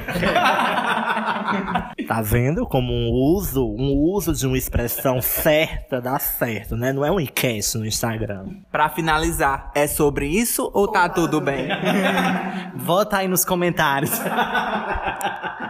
Tá 2.07 2.21
vendo 2.21 2.67
como 2.67 2.93
um 2.93 3.11
uso, 3.11 3.65
um 3.65 3.93
uso 3.93 4.33
de 4.33 4.47
uma 4.47 4.59
expressão 4.59 5.21
certa 5.23 6.01
dá 6.01 6.19
certo, 6.19 6.77
né? 6.77 6.93
Não 6.93 7.05
é 7.05 7.11
um 7.11 7.21
enquete 7.21 7.79
no 7.79 7.87
Instagram. 7.87 8.47
Pra 8.71 8.89
finalizar, 8.89 9.71
é 9.75 9.87
sobre 9.87 10.27
isso 10.27 10.71
ou 10.75 10.89
tá 10.89 11.09
tudo 11.09 11.41
bem? 11.41 11.69
Vota 12.77 13.19
aí 13.19 13.29
nos 13.29 13.45
comentários. 13.45 14.11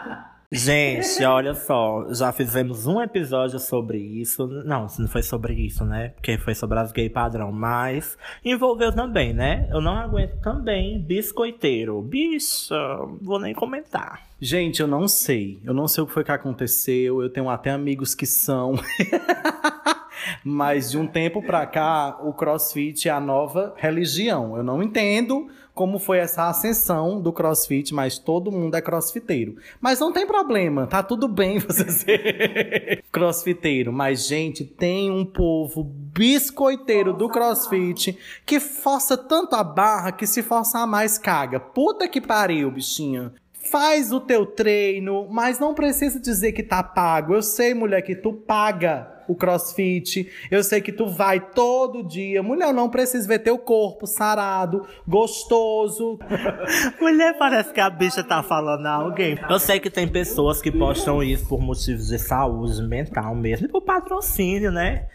Gente, 0.55 1.25
olha 1.25 1.55
só, 1.55 2.13
já 2.13 2.31
fizemos 2.31 2.87
um 2.87 3.01
episódio 3.01 3.59
sobre 3.59 3.97
isso. 3.97 4.47
Não, 4.47 4.87
não 4.99 5.09
foi 5.09 5.23
sobre 5.23 5.55
isso, 5.55 5.83
né? 5.83 6.11
Porque 6.11 6.37
foi 6.37 6.55
sobre 6.55 6.79
as 6.79 6.93
gay 6.93 7.09
padrão, 7.09 7.51
mas 7.51 8.19
envolveu 8.45 8.93
também, 8.93 9.33
né? 9.33 9.67
Eu 9.71 9.81
não 9.81 9.97
aguento 9.97 10.39
também 10.43 11.01
biscoiteiro. 11.01 12.03
Bicha, 12.03 12.77
vou 13.23 13.41
nem 13.41 13.55
comentar. 13.55 14.27
Gente, 14.39 14.83
eu 14.83 14.87
não 14.87 15.09
sei. 15.09 15.59
Eu 15.65 15.73
não 15.73 15.89
sei 15.89 16.05
o 16.05 16.07
que 16.07 16.13
foi 16.13 16.23
que 16.23 16.33
aconteceu. 16.33 17.23
Eu 17.23 17.31
tenho 17.31 17.49
até 17.49 17.71
amigos 17.71 18.15
que 18.15 18.27
são. 18.27 18.75
Mas 20.45 20.91
de 20.91 20.99
um 20.99 21.07
tempo 21.07 21.43
pra 21.43 21.67
cá, 21.67 22.19
o 22.23 22.33
crossfit 22.33 23.09
é 23.09 23.13
a 23.13 23.21
nova 23.21 23.75
religião. 23.77 24.57
Eu 24.57 24.63
não 24.63 24.83
entendo 24.83 25.49
como 25.75 25.99
foi 25.99 26.19
essa 26.19 26.49
ascensão 26.49 27.21
do 27.21 27.33
crossfit, 27.33 27.95
mas 27.95 28.19
todo 28.19 28.53
mundo 28.53 28.75
é 28.75 28.81
crossfiteiro. 28.81 29.57
Mas 29.81 30.01
não 30.01 30.13
tem 30.13 30.27
problema, 30.27 30.87
tá 30.87 31.03
tudo 31.03 31.27
bem 31.27 31.59
você 31.61 31.91
ser 31.91 33.05
crossfiteiro. 33.11 33.93
Mas, 33.93 34.27
gente, 34.27 34.65
tem 34.65 35.11
um 35.11 35.25
povo 35.25 35.83
biscoiteiro 35.85 37.13
do 37.13 37.29
crossfit 37.29 38.19
que 38.45 38.61
força 38.61 39.17
tanto 39.17 39.57
a 39.57 39.65
barra 39.65 40.13
que 40.13 40.27
se 40.27 40.43
forçar 40.43 40.87
mais 40.87 41.17
caga. 41.17 41.59
Puta 41.59 42.07
que 42.07 42.21
pariu, 42.21 42.71
bichinha. 42.71 43.33
Faz 43.71 44.13
o 44.13 44.21
teu 44.21 44.45
treino, 44.45 45.29
mas 45.31 45.59
não 45.59 45.73
precisa 45.73 46.21
dizer 46.21 46.53
que 46.53 46.65
tá 46.65 46.83
pago. 46.83 47.33
Eu 47.33 47.43
sei, 47.43 47.73
mulher, 47.73 48.03
que 48.03 48.15
tu 48.15 48.33
paga 48.33 49.22
o 49.29 49.35
crossfit. 49.35 50.31
Eu 50.51 50.63
sei 50.63 50.81
que 50.81 50.93
tu 50.93 51.07
vai 51.07 51.41
todo 51.41 52.03
dia. 52.03 52.43
Mulher, 52.43 52.73
não 52.73 52.89
precisa 52.89 53.27
ver 53.27 53.41
teu 53.41 53.59
corpo 53.59 54.07
sarado, 54.07 54.87
gostoso. 55.07 56.19
Mulher, 57.01 57.37
parece 57.39 57.73
que 57.73 57.81
a 57.81 57.91
bicha 57.91 58.23
tá 58.23 58.43
falando 58.43 58.87
a 58.87 58.93
alguém. 58.93 59.39
Eu 59.49 59.59
sei 59.59 59.81
que 59.81 59.91
tem 59.91 60.09
pessoas 60.09 60.61
que 60.61 60.71
postam 60.71 61.23
isso 61.23 61.47
por 61.49 61.61
motivos 61.61 62.09
de 62.09 62.19
saúde 62.19 62.83
mental 62.83 63.35
mesmo. 63.35 63.67
E 63.67 63.69
por 63.69 63.83
patrocínio, 63.83 64.71
né? 64.71 65.07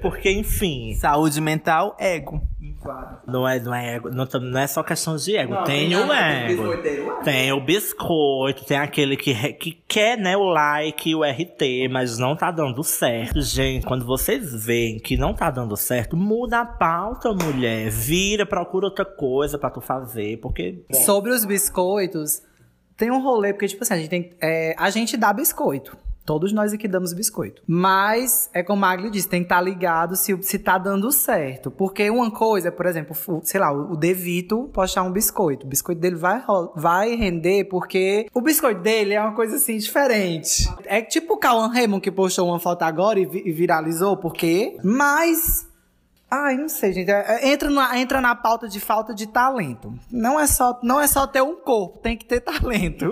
Porque, 0.00 0.30
enfim. 0.30 0.94
Saúde 0.94 1.40
mental, 1.40 1.96
ego. 1.98 2.40
Não 3.26 3.48
é, 3.48 3.58
não 3.58 3.74
é 3.74 3.94
ego, 3.94 4.10
não, 4.10 4.26
não 4.40 4.60
é 4.60 4.66
só 4.66 4.82
questão 4.82 5.16
de 5.16 5.36
ego. 5.36 5.54
Não, 5.54 5.64
tem, 5.64 5.88
tem 5.88 5.96
o 5.96 6.12
ego. 6.12 7.22
Tem 7.22 7.52
o 7.52 7.60
biscoito, 7.60 8.64
tem 8.64 8.76
aquele 8.76 9.16
que, 9.16 9.34
que 9.54 9.72
quer, 9.88 10.18
né, 10.18 10.36
o 10.36 10.44
like 10.44 11.08
e 11.08 11.14
o 11.14 11.22
RT, 11.22 11.88
mas 11.90 12.18
não 12.18 12.36
tá 12.36 12.50
dando 12.50 12.82
certo. 12.82 13.40
Gente, 13.54 13.86
quando 13.86 14.04
vocês 14.04 14.52
veem 14.64 14.98
que 14.98 15.16
não 15.16 15.32
tá 15.32 15.48
dando 15.48 15.76
certo, 15.76 16.16
muda 16.16 16.62
a 16.62 16.66
pauta, 16.66 17.32
mulher. 17.32 17.88
Vira, 17.88 18.44
procura 18.44 18.86
outra 18.86 19.04
coisa 19.04 19.56
pra 19.56 19.70
tu 19.70 19.80
fazer, 19.80 20.38
porque. 20.38 20.84
Sobre 21.06 21.30
os 21.30 21.44
biscoitos, 21.44 22.42
tem 22.96 23.12
um 23.12 23.22
rolê, 23.22 23.52
porque, 23.52 23.68
tipo 23.68 23.84
assim, 23.84 23.94
a 23.94 23.96
gente 23.98 24.08
tem. 24.08 24.32
é, 24.42 24.74
a 24.76 24.90
gente 24.90 25.16
dá 25.16 25.32
biscoito. 25.32 25.96
Todos 26.24 26.52
nós 26.52 26.72
aqui 26.72 26.88
damos 26.88 27.12
biscoito. 27.12 27.62
Mas, 27.66 28.48
é 28.54 28.62
como 28.62 28.84
a 28.84 28.88
Magli 28.88 29.10
disse, 29.10 29.28
tem 29.28 29.40
que 29.40 29.46
estar 29.46 29.60
ligado 29.60 30.16
se, 30.16 30.36
se 30.42 30.58
tá 30.58 30.78
dando 30.78 31.12
certo. 31.12 31.70
Porque 31.70 32.08
uma 32.08 32.30
coisa, 32.30 32.72
por 32.72 32.86
exemplo, 32.86 33.14
o- 33.28 33.40
sei 33.44 33.60
lá, 33.60 33.70
o 33.72 33.96
Devito 33.96 34.70
postar 34.72 35.02
um 35.02 35.12
biscoito. 35.12 35.66
O 35.66 35.68
biscoito 35.68 36.00
dele 36.00 36.16
vai, 36.16 36.42
vai 36.74 37.14
render 37.14 37.64
porque 37.64 38.26
o 38.32 38.40
biscoito 38.40 38.80
dele 38.80 39.14
é 39.14 39.20
uma 39.20 39.34
coisa 39.34 39.56
assim 39.56 39.76
diferente. 39.76 40.66
É 40.86 41.02
tipo 41.02 41.34
o 41.34 41.38
Cauan 41.38 41.68
Raymond 41.68 42.00
que 42.00 42.10
postou 42.10 42.48
uma 42.48 42.58
foto 42.58 42.82
agora 42.82 43.20
e, 43.20 43.26
vi- 43.26 43.42
e 43.44 43.52
viralizou, 43.52 44.16
porque. 44.16 44.76
Mas. 44.82 45.66
Ai, 46.36 46.56
não 46.56 46.68
sei, 46.68 46.92
gente. 46.92 47.10
É- 47.10 47.44
é- 47.44 47.52
Entra 47.52 47.70
na, 47.70 47.96
entra 47.98 48.20
na 48.20 48.34
pauta 48.34 48.68
de 48.68 48.80
falta 48.80 49.14
de 49.14 49.26
talento. 49.28 49.96
Não 50.10 50.38
é 50.40 50.46
só, 50.48 50.78
não 50.82 51.00
é 51.00 51.06
só 51.06 51.26
ter 51.28 51.42
um 51.42 51.54
corpo, 51.56 51.98
tem 51.98 52.16
que 52.16 52.24
ter 52.24 52.40
talento. 52.40 53.06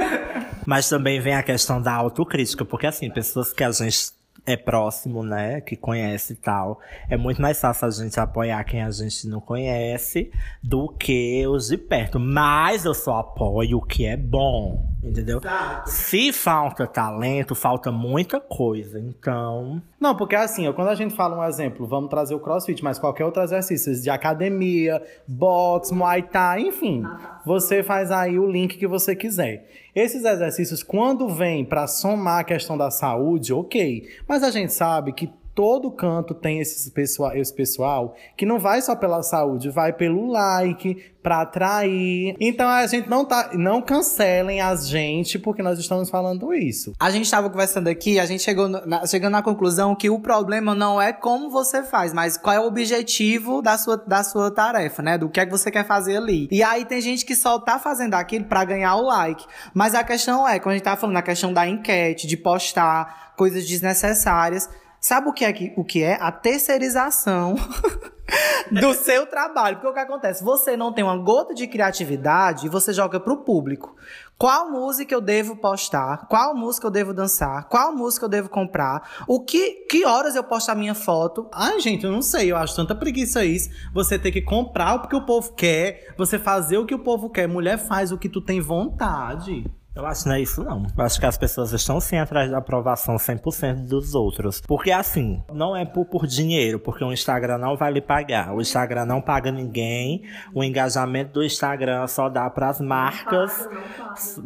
Mas 0.66 0.88
também 0.88 1.18
vem 1.20 1.34
a 1.34 1.42
questão 1.42 1.80
da 1.80 1.92
autocrítica, 1.94 2.64
porque 2.64 2.86
assim, 2.86 3.10
pessoas 3.10 3.52
que 3.52 3.64
a 3.64 3.70
gente 3.72 4.12
é 4.46 4.56
próximo, 4.56 5.22
né, 5.22 5.60
que 5.60 5.76
conhece 5.76 6.32
e 6.32 6.36
tal, 6.36 6.80
é 7.08 7.16
muito 7.16 7.40
mais 7.40 7.60
fácil 7.60 7.86
a 7.86 7.90
gente 7.90 8.18
apoiar 8.18 8.62
quem 8.64 8.82
a 8.82 8.90
gente 8.90 9.26
não 9.28 9.40
conhece 9.40 10.30
do 10.62 10.88
que 10.88 11.46
os 11.46 11.68
de 11.68 11.76
perto. 11.76 12.18
Mas 12.18 12.84
eu 12.84 12.94
só 12.94 13.20
apoio 13.20 13.78
o 13.78 13.82
que 13.82 14.06
é 14.06 14.16
bom, 14.16 14.86
entendeu? 15.02 15.40
Se 15.86 16.32
falta 16.32 16.86
talento, 16.86 17.54
falta 17.54 17.90
muita 17.90 18.38
coisa. 18.40 18.98
Então, 18.98 19.80
Não, 19.98 20.16
porque 20.16 20.36
assim, 20.36 20.68
ó, 20.68 20.72
quando 20.72 20.88
a 20.88 20.94
gente 20.94 21.14
fala 21.14 21.38
um 21.38 21.44
exemplo, 21.44 21.86
vamos 21.86 22.10
trazer 22.10 22.34
o 22.34 22.40
crossfit, 22.40 22.82
mas 22.82 22.98
qualquer 22.98 23.24
outro 23.24 23.42
exercício 23.42 23.94
de 24.00 24.10
academia, 24.10 25.02
boxe, 25.26 25.94
muay 25.94 26.22
thai, 26.22 26.62
enfim, 26.62 27.02
você 27.44 27.82
faz 27.82 28.10
aí 28.10 28.38
o 28.38 28.46
link 28.46 28.76
que 28.76 28.86
você 28.86 29.16
quiser. 29.16 29.68
Esses 29.94 30.24
exercícios, 30.24 30.82
quando 30.82 31.28
vem 31.28 31.64
para 31.64 31.86
somar 31.86 32.40
a 32.40 32.44
questão 32.44 32.78
da 32.78 32.90
saúde, 32.90 33.52
ok. 33.52 34.08
Mas 34.28 34.42
a 34.42 34.50
gente 34.50 34.72
sabe 34.72 35.12
que 35.12 35.30
todo 35.60 35.90
canto 35.90 36.32
tem 36.32 36.58
esses 36.58 36.88
pessoal, 36.88 37.36
esse 37.36 37.52
pessoal 37.52 38.16
que 38.34 38.46
não 38.46 38.58
vai 38.58 38.80
só 38.80 38.96
pela 38.96 39.22
saúde, 39.22 39.68
vai 39.68 39.92
pelo 39.92 40.26
like, 40.26 40.96
para 41.22 41.42
atrair. 41.42 42.34
Então 42.40 42.66
a 42.66 42.86
gente 42.86 43.10
não 43.10 43.26
tá, 43.26 43.50
não 43.52 43.82
cancelem 43.82 44.62
a 44.62 44.74
gente 44.74 45.38
porque 45.38 45.62
nós 45.62 45.78
estamos 45.78 46.08
falando 46.08 46.54
isso. 46.54 46.94
A 46.98 47.10
gente 47.10 47.26
estava 47.26 47.50
conversando 47.50 47.88
aqui, 47.88 48.18
a 48.18 48.24
gente 48.24 48.42
chegou 48.42 48.70
na, 48.70 49.06
chegando 49.06 49.32
na 49.32 49.42
conclusão 49.42 49.94
que 49.94 50.08
o 50.08 50.18
problema 50.18 50.74
não 50.74 50.98
é 50.98 51.12
como 51.12 51.50
você 51.50 51.82
faz, 51.82 52.14
mas 52.14 52.38
qual 52.38 52.56
é 52.56 52.58
o 52.58 52.64
objetivo 52.64 53.60
da 53.60 53.76
sua, 53.76 53.98
da 53.98 54.24
sua 54.24 54.50
tarefa, 54.50 55.02
né? 55.02 55.18
Do 55.18 55.28
que 55.28 55.40
é 55.40 55.44
que 55.44 55.52
você 55.52 55.70
quer 55.70 55.84
fazer 55.84 56.16
ali. 56.16 56.48
E 56.50 56.62
aí 56.62 56.86
tem 56.86 57.02
gente 57.02 57.22
que 57.26 57.36
só 57.36 57.58
tá 57.58 57.78
fazendo 57.78 58.14
aquilo 58.14 58.46
pra 58.46 58.64
ganhar 58.64 58.96
o 58.96 59.02
like. 59.02 59.44
Mas 59.74 59.94
a 59.94 60.02
questão 60.02 60.48
é, 60.48 60.58
quando 60.58 60.72
a 60.72 60.76
gente 60.78 60.84
tá 60.84 60.96
falando 60.96 61.18
a 61.18 61.22
questão 61.22 61.52
da 61.52 61.68
enquete, 61.68 62.26
de 62.26 62.38
postar 62.38 63.34
coisas 63.36 63.66
desnecessárias, 63.66 64.66
sabe 65.00 65.28
o 65.28 65.32
que 65.32 65.44
é, 65.44 65.72
o 65.76 65.84
que 65.84 66.02
é? 66.02 66.18
A 66.20 66.30
terceirização 66.30 67.56
do 68.70 68.94
seu 68.94 69.26
trabalho. 69.26 69.76
Porque 69.76 69.88
o 69.88 69.92
que 69.92 69.98
acontece? 69.98 70.44
Você 70.44 70.76
não 70.76 70.92
tem 70.92 71.02
uma 71.02 71.16
gota 71.16 71.54
de 71.54 71.66
criatividade 71.66 72.66
e 72.66 72.68
você 72.68 72.92
joga 72.92 73.18
pro 73.18 73.38
público. 73.38 73.96
Qual 74.38 74.70
música 74.70 75.14
eu 75.14 75.20
devo 75.20 75.56
postar? 75.56 76.26
Qual 76.26 76.54
música 76.54 76.86
eu 76.86 76.90
devo 76.90 77.12
dançar? 77.12 77.68
Qual 77.68 77.94
música 77.94 78.24
eu 78.24 78.28
devo 78.28 78.48
comprar? 78.48 79.24
O 79.28 79.40
que, 79.40 79.86
que 79.86 80.04
horas 80.06 80.34
eu 80.34 80.42
posto 80.42 80.70
a 80.70 80.74
minha 80.74 80.94
foto? 80.94 81.46
Ai, 81.52 81.78
gente, 81.80 82.04
eu 82.04 82.12
não 82.12 82.22
sei. 82.22 82.50
Eu 82.50 82.56
acho 82.56 82.74
tanta 82.74 82.94
preguiça 82.94 83.44
isso. 83.44 83.68
Você 83.92 84.18
ter 84.18 84.32
que 84.32 84.40
comprar 84.40 84.94
o 84.94 85.08
que 85.08 85.14
o 85.14 85.26
povo 85.26 85.52
quer, 85.52 86.14
você 86.16 86.38
fazer 86.38 86.78
o 86.78 86.86
que 86.86 86.94
o 86.94 86.98
povo 86.98 87.28
quer. 87.28 87.46
Mulher 87.46 87.78
faz 87.78 88.12
o 88.12 88.18
que 88.18 88.28
tu 88.28 88.40
tem 88.40 88.60
vontade. 88.60 89.64
Eu 89.92 90.06
acho 90.06 90.22
que 90.22 90.28
não 90.28 90.36
é 90.36 90.40
isso, 90.40 90.62
não. 90.62 90.86
Eu 90.96 91.04
acho 91.04 91.18
que 91.18 91.26
as 91.26 91.36
pessoas 91.36 91.72
estão 91.72 92.00
sim 92.00 92.16
atrás 92.16 92.48
da 92.48 92.58
aprovação 92.58 93.16
100% 93.16 93.88
dos 93.88 94.14
outros. 94.14 94.60
Porque 94.60 94.92
assim, 94.92 95.42
não 95.52 95.76
é 95.76 95.84
por, 95.84 96.04
por 96.06 96.28
dinheiro, 96.28 96.78
porque 96.78 97.02
o 97.02 97.12
Instagram 97.12 97.58
não 97.58 97.76
vai 97.76 97.92
lhe 97.92 98.00
pagar. 98.00 98.54
O 98.54 98.60
Instagram 98.60 99.04
não 99.04 99.20
paga 99.20 99.50
ninguém. 99.50 100.22
O 100.54 100.62
engajamento 100.62 101.32
do 101.32 101.42
Instagram 101.44 102.06
só 102.06 102.28
dá 102.28 102.48
para 102.48 102.68
as 102.68 102.80
marcas, 102.80 103.68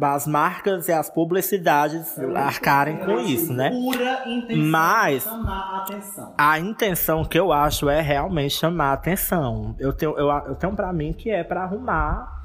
as 0.01 0.25
marcas 0.25 0.87
e 0.87 0.91
as 0.91 1.11
publicidades 1.11 2.17
arcarem 2.35 2.97
com 2.97 3.19
isso, 3.19 3.53
né? 3.53 3.69
Pura 3.69 4.27
intenção 4.27 4.65
Mas- 4.65 5.23
chamar 5.23 5.59
a 5.59 5.77
atenção. 5.83 6.33
A 6.39 6.59
intenção 6.59 7.23
que 7.23 7.39
eu 7.39 7.53
acho 7.53 7.87
é 7.87 8.01
realmente 8.01 8.55
chamar 8.55 8.89
a 8.89 8.93
atenção. 8.93 9.75
Eu 9.77 9.93
tenho, 9.93 10.17
eu, 10.17 10.27
eu 10.27 10.55
tenho 10.55 10.75
pra 10.75 10.91
mim 10.91 11.13
que 11.13 11.29
é 11.29 11.43
pra 11.43 11.63
arrumar, 11.63 12.41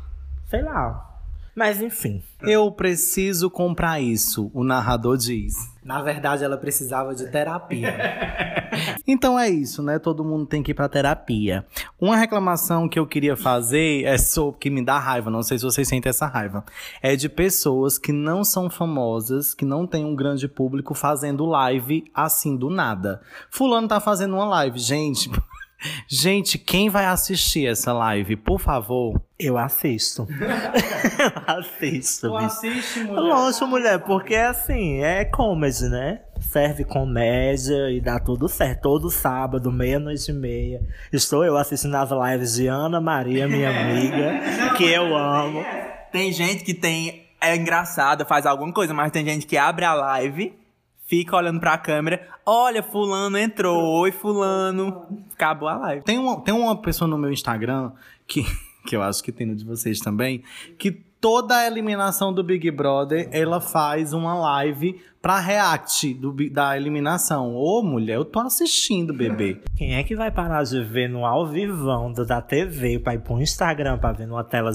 sei 0.47 0.61
lá, 0.63 1.07
Mas 1.55 1.81
enfim. 1.81 2.23
Eu 2.43 2.71
preciso 2.71 3.51
comprar 3.51 4.01
isso, 4.01 4.51
o 4.55 4.65
narrador 4.65 5.17
diz. 5.17 5.55
Na 5.85 6.03
verdade, 6.03 6.45
ela 6.45 6.57
precisava 6.57 7.15
de 7.15 7.31
terapia. 7.31 7.91
Então 9.05 9.37
é 9.37 9.49
isso, 9.49 9.83
né? 9.83 9.99
Todo 9.99 10.25
mundo 10.25 10.47
tem 10.47 10.63
que 10.63 10.71
ir 10.71 10.75
pra 10.75 10.89
terapia. 10.89 11.67
Uma 12.01 12.17
reclamação 12.17 12.89
que 12.89 12.99
eu 12.99 13.07
queria 13.07 13.37
fazer 13.37 14.05
é 14.05 14.17
sobre 14.17 14.61
que 14.61 14.71
me 14.71 14.85
dá 14.85 14.97
raiva, 14.97 15.29
não 15.29 15.43
sei 15.43 15.59
se 15.59 15.65
vocês 15.65 15.89
sentem 15.89 16.09
essa 16.09 16.27
raiva. 16.27 16.65
É 17.03 17.17
de 17.17 17.29
pessoas 17.29 17.99
que 17.99 18.13
não 18.13 18.45
são 18.45 18.71
famosas, 18.71 19.55
que 19.55 19.65
não 19.65 19.89
têm 19.89 20.05
um 20.05 20.15
grande 20.15 20.47
público 20.47 20.95
fazendo 20.95 21.45
live 21.47 22.05
assim 22.15 22.57
do 22.57 22.71
nada. 22.71 23.21
Fulano 23.51 23.89
tá 23.89 23.99
fazendo 23.99 24.35
uma 24.37 24.47
live, 24.47 24.79
gente. 24.79 25.29
Gente, 26.07 26.59
quem 26.59 26.89
vai 26.89 27.07
assistir 27.07 27.67
essa 27.67 27.93
live, 27.93 28.37
por 28.37 28.61
favor? 28.61 29.21
Eu 29.39 29.57
assisto. 29.57 30.27
eu 30.37 31.59
assisto, 31.59 32.31
bicho. 32.33 32.45
assiste, 32.45 33.03
Lógico, 33.05 33.67
mulher, 33.67 33.99
porque 34.01 34.35
assim, 34.35 35.03
é 35.03 35.25
comedy, 35.25 35.89
né? 35.89 36.21
Serve 36.41 36.85
comédia 36.85 37.91
e 37.91 38.01
dá 38.01 38.19
tudo 38.19 38.49
certo. 38.49 38.83
Todo 38.83 39.11
sábado, 39.11 39.73
meia-noite 39.73 40.31
e 40.31 40.35
meia. 40.35 40.83
Estou 41.13 41.45
eu 41.45 41.57
assistindo 41.57 41.95
as 41.95 42.11
lives 42.11 42.55
de 42.55 42.67
Ana 42.67 43.01
Maria, 43.01 43.49
minha 43.49 43.71
amiga, 43.81 44.75
que 44.77 44.85
eu 44.85 45.17
amo. 45.17 45.65
Tem 46.13 46.33
gente 46.33 46.65
que 46.65 46.75
tem. 46.75 47.27
É 47.41 47.57
engraçada, 47.57 48.27
faz 48.27 48.45
alguma 48.45 48.73
coisa, 48.73 48.93
mas 48.93 49.11
tem 49.11 49.25
gente 49.25 49.47
que 49.47 49.57
abre 49.57 49.87
a 49.87 49.95
live, 49.95 50.53
fica 51.11 51.37
olhando 51.37 51.59
pra 51.59 51.77
câmera. 51.77 52.25
Olha, 52.47 52.85
Fulano 52.85 53.37
entrou. 53.37 53.83
Oi, 54.01 54.13
Fulano. 54.13 55.09
Acabou 55.35 55.69
a 55.69 55.77
live. 55.77 56.05
Tem 56.05 56.17
uma, 56.17 56.41
tem 56.41 56.55
uma 56.55 56.81
pessoa 56.81 57.09
no 57.09 57.19
meu 57.19 57.33
Instagram 57.33 57.91
que, 58.29 58.45
que 58.87 58.95
eu 58.95 59.03
acho 59.03 59.21
que 59.21 59.33
tem 59.33 59.45
no 59.45 59.57
de 59.57 59.65
vocês 59.65 59.99
também, 59.99 60.45
que 60.79 60.93
toda 61.21 61.57
a 61.57 61.67
eliminação 61.67 62.33
do 62.33 62.45
Big 62.45 62.71
Brother, 62.71 63.29
ela 63.33 63.61
faz 63.61 64.13
uma 64.13 64.35
live 64.35 65.03
pra 65.23 65.39
react 65.39 66.15
do, 66.15 66.35
da 66.51 66.77
eliminação. 66.77 67.55
Ô, 67.55 67.83
mulher, 67.83 68.15
eu 68.17 68.25
tô 68.25 68.41
assistindo, 68.41 69.13
bebê. 69.13 69.61
Quem 69.77 69.95
é 69.97 70.03
que 70.03 70.17
vai 70.17 70.31
parar 70.31 70.63
de 70.65 70.83
ver 70.83 71.09
no 71.09 71.27
ao 71.27 71.47
vivão 71.47 72.13
do- 72.13 72.25
da 72.27 72.41
TV 72.41 72.99
pra 72.99 73.15
ir 73.15 73.21
pro 73.21 73.41
Instagram 73.41 73.99
pra 73.99 74.13
ver 74.13 74.27
numa 74.27 74.43
tela. 74.45 74.71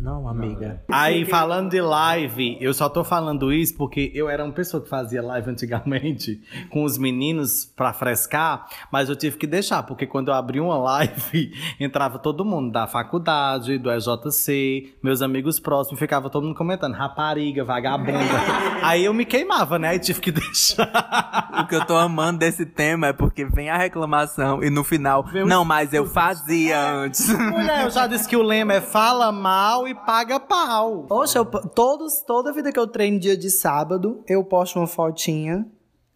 Não, 0.00 0.28
amiga. 0.28 0.82
Aí, 0.90 1.24
falando 1.24 1.70
de 1.70 1.80
live, 1.80 2.56
eu 2.60 2.72
só 2.74 2.88
tô 2.88 3.02
falando 3.02 3.52
isso 3.52 3.76
porque 3.76 4.10
eu 4.14 4.28
era 4.28 4.44
uma 4.44 4.52
pessoa 4.52 4.82
que 4.82 4.88
fazia 4.88 5.22
live 5.22 5.50
antigamente 5.50 6.40
com 6.70 6.84
os 6.84 6.98
meninos 6.98 7.64
pra 7.64 7.92
frescar, 7.92 8.66
mas 8.92 9.08
eu 9.08 9.16
tive 9.16 9.36
que 9.36 9.46
deixar, 9.46 9.82
porque 9.82 10.06
quando 10.06 10.28
eu 10.28 10.34
abri 10.34 10.60
uma 10.60 10.78
live, 10.78 11.52
entrava 11.80 12.18
todo 12.18 12.44
mundo 12.44 12.70
da 12.70 12.86
faculdade, 12.86 13.78
do 13.78 13.90
EJC, 13.90 14.94
meus 15.02 15.22
amigos 15.22 15.58
próximos, 15.58 15.98
ficava 15.98 16.28
todo 16.30 16.44
mundo 16.44 16.56
comentando, 16.56 16.94
rapariga, 16.94 17.64
vagabunda. 17.64 18.18
Aí 18.82 19.04
eu 19.04 19.14
me 19.14 19.24
queimava, 19.24 19.78
né? 19.78 19.87
Aí 19.88 19.98
tive 19.98 20.20
que 20.20 20.30
deixar. 20.32 21.50
O 21.62 21.66
que 21.66 21.74
eu 21.74 21.84
tô 21.84 21.96
amando 21.96 22.38
desse 22.40 22.66
tema 22.66 23.08
é 23.08 23.12
porque 23.12 23.44
vem 23.44 23.70
a 23.70 23.76
reclamação 23.76 24.62
e 24.62 24.70
no 24.70 24.84
final. 24.84 25.24
Não, 25.46 25.64
mas 25.64 25.92
eu 25.92 26.06
fazia 26.06 26.78
antes. 26.92 27.28
Mulher, 27.28 27.84
eu 27.84 27.90
já 27.90 28.06
disse 28.06 28.28
que 28.28 28.36
o 28.36 28.42
lema 28.42 28.74
é 28.74 28.80
fala 28.80 29.32
mal 29.32 29.88
e 29.88 29.94
paga 29.94 30.38
pau. 30.38 31.04
Poxa, 31.08 31.38
eu, 31.38 31.44
todos, 31.44 32.22
toda 32.26 32.52
vida 32.52 32.72
que 32.72 32.78
eu 32.78 32.86
treino 32.86 33.18
dia 33.18 33.36
de 33.36 33.50
sábado, 33.50 34.22
eu 34.26 34.44
posto 34.44 34.78
uma 34.78 34.86
fotinha. 34.86 35.66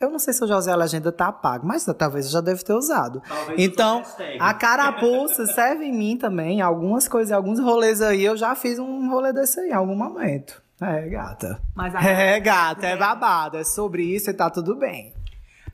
Eu 0.02 0.10
não 0.10 0.18
sei 0.18 0.34
se 0.34 0.42
o 0.42 0.48
José 0.48 0.72
a 0.72 0.76
legenda 0.76 1.12
tá 1.12 1.30
pago, 1.30 1.64
mas 1.64 1.84
talvez 1.96 2.26
eu 2.26 2.32
já 2.32 2.40
deve 2.40 2.64
ter 2.64 2.72
usado. 2.72 3.22
então, 3.56 4.02
a 4.40 4.52
carapuça 4.52 5.46
serve 5.46 5.84
em 5.84 5.96
mim 5.96 6.16
também. 6.16 6.60
Algumas 6.60 7.06
coisas, 7.06 7.30
alguns 7.30 7.60
rolês 7.60 8.02
aí, 8.02 8.24
eu 8.24 8.36
já 8.36 8.52
fiz 8.56 8.80
um 8.80 9.08
rolê 9.08 9.32
desse 9.32 9.60
aí 9.60 9.70
em 9.70 9.74
algum 9.74 9.94
momento. 9.94 10.60
É, 10.82 11.08
gata. 11.08 11.60
Mas 11.74 11.94
a- 11.94 12.02
É, 12.02 12.40
gata, 12.40 12.86
é 12.86 12.96
babado. 12.96 13.56
É 13.56 13.64
sobre 13.64 14.02
isso 14.02 14.28
e 14.30 14.34
tá 14.34 14.50
tudo 14.50 14.74
bem. 14.76 15.12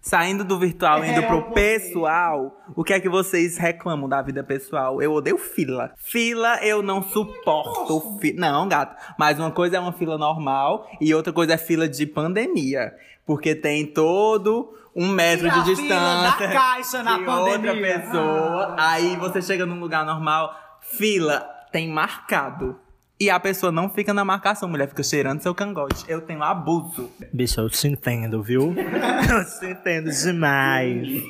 Saindo 0.01 0.45
do 0.45 0.59
virtual 0.59 1.05
e 1.05 1.11
indo 1.11 1.23
pro 1.25 1.51
pessoal, 1.51 2.57
o 2.77 2.85
que 2.85 2.93
é 2.93 3.01
que 3.01 3.09
vocês 3.09 3.59
reclamam 3.59 4.09
da 4.09 4.23
vida 4.23 4.45
pessoal? 4.45 5.03
Eu 5.03 5.13
odeio 5.13 5.37
fila. 5.37 5.93
Fila 5.97 6.65
eu 6.65 6.83
não 6.83 7.03
suporto. 7.03 8.19
Fi... 8.21 8.33
Não, 8.33 8.69
gato. 8.69 8.95
Mas 9.19 9.39
uma 9.41 9.51
coisa 9.51 9.77
é 9.77 9.81
uma 9.81 9.93
fila 9.93 10.17
normal 10.17 10.89
e 11.01 11.13
outra 11.15 11.33
coisa 11.33 11.55
é 11.55 11.59
fila 11.59 11.89
de 11.89 12.07
pandemia. 12.07 12.93
Porque 13.27 13.55
tem 13.55 13.85
todo 13.87 14.73
um 14.95 15.09
metro 15.09 15.51
de 15.51 15.65
distância 15.65 16.49
caixa 16.53 17.03
de 17.03 17.25
outra 17.29 17.75
pessoa. 17.75 18.77
Aí 18.79 19.17
você 19.17 19.43
chega 19.43 19.67
num 19.67 19.81
lugar 19.81 20.07
normal, 20.07 20.55
fila 20.81 21.41
tem 21.73 21.89
marcado. 21.89 22.79
E 23.21 23.29
a 23.31 23.41
pessoa 23.41 23.73
não 23.73 23.91
fica 23.91 24.15
na 24.15 24.25
marcação, 24.25 24.69
mulher 24.69 24.89
fica 24.89 25.03
cheirando 25.03 25.41
seu 25.41 25.53
cangote. 25.53 26.05
Eu 26.07 26.21
tenho 26.21 26.41
abuso. 26.41 27.11
Bicho, 27.33 27.61
eu 27.61 27.69
te 27.69 27.89
entendo, 27.89 28.41
viu? 28.45 28.73
eu 28.79 29.45
te 29.59 29.67
entendo 29.73 30.09
demais. 30.09 31.21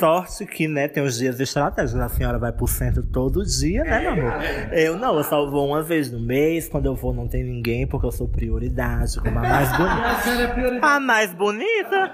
Sorte 0.00 0.44
que, 0.44 0.66
né, 0.66 0.88
tem 0.88 1.00
os 1.00 1.16
dias 1.16 1.38
estratégicos. 1.38 2.00
A 2.00 2.08
senhora 2.08 2.40
vai 2.40 2.50
pro 2.50 2.66
centro 2.66 3.04
todo 3.04 3.46
dia, 3.46 3.84
né, 3.84 4.00
meu 4.00 4.10
amor? 4.12 4.32
Eu 4.72 4.98
não, 4.98 5.16
eu 5.16 5.22
só 5.22 5.48
vou 5.48 5.68
uma 5.68 5.80
vez 5.80 6.10
no 6.10 6.18
mês. 6.18 6.68
Quando 6.68 6.86
eu 6.86 6.96
vou, 6.96 7.14
não 7.14 7.28
tem 7.28 7.44
ninguém, 7.44 7.86
porque 7.86 8.04
eu 8.04 8.12
sou 8.12 8.26
prioridade, 8.26 9.20
como 9.20 9.38
a 9.38 9.42
mais 9.42 9.70
bonita. 9.76 10.86
A 10.86 10.98
mais 10.98 11.32
bonita? 11.32 12.12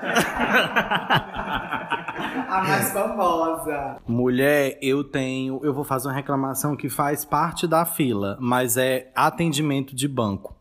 A 2.49 2.63
mais 2.63 2.93
famosa. 2.93 3.97
Mulher, 4.07 4.79
eu 4.83 5.05
tenho. 5.05 5.61
Eu 5.63 5.73
vou 5.73 5.85
fazer 5.85 6.09
uma 6.09 6.15
reclamação 6.15 6.77
que 6.77 6.89
faz 6.89 7.25
parte 7.25 7.67
da 7.67 7.85
fila, 7.85 8.37
mas 8.41 8.77
é 8.77 9.11
atendimento 9.15 9.95
de 9.95 10.09
banco. 10.09 10.57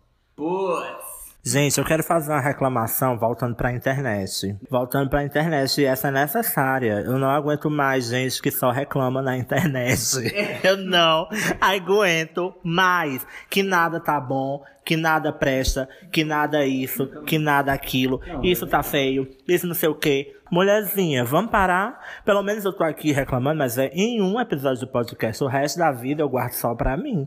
Gente, 1.49 1.77
eu 1.77 1.85
quero 1.85 2.03
fazer 2.03 2.29
uma 2.29 2.41
reclamação 2.41 3.17
voltando 3.17 3.55
pra 3.55 3.71
internet. 3.71 4.53
Voltando 4.69 5.09
pra 5.09 5.23
internet, 5.23 5.79
e 5.79 5.85
essa 5.85 6.09
é 6.09 6.11
necessária. 6.11 7.01
Eu 7.05 7.17
não 7.17 7.29
aguento 7.29 7.69
mais 7.69 8.07
gente 8.07 8.41
que 8.41 8.51
só 8.51 8.69
reclama 8.69 9.21
na 9.21 9.37
internet. 9.37 9.97
Eu 10.61 10.75
não 10.75 11.29
aguento 11.61 12.53
mais. 12.61 13.25
Que 13.49 13.63
nada 13.63 13.97
tá 13.97 14.19
bom, 14.19 14.61
que 14.87 14.95
nada 14.95 15.33
presta, 15.33 15.89
que 16.09 16.23
nada 16.23 16.65
isso, 16.65 17.07
que 17.25 17.37
nada 17.37 17.73
aquilo. 17.73 18.21
Isso 18.41 18.65
tá 18.65 18.81
feio, 18.81 19.27
isso 19.45 19.67
não 19.67 19.75
sei 19.75 19.89
o 19.89 19.95
quê. 19.95 20.33
Mulherzinha, 20.49 21.25
vamos 21.25 21.51
parar? 21.51 21.99
Pelo 22.23 22.41
menos 22.41 22.63
eu 22.63 22.71
tô 22.71 22.85
aqui 22.85 23.11
reclamando, 23.11 23.57
mas 23.57 23.77
é 23.77 23.89
em 23.93 24.21
um 24.21 24.39
episódio 24.39 24.79
do 24.79 24.87
podcast. 24.87 25.43
O 25.43 25.47
resto 25.47 25.77
da 25.77 25.91
vida 25.91 26.21
eu 26.21 26.29
guardo 26.29 26.53
só 26.53 26.73
pra 26.73 26.95
mim. 26.95 27.25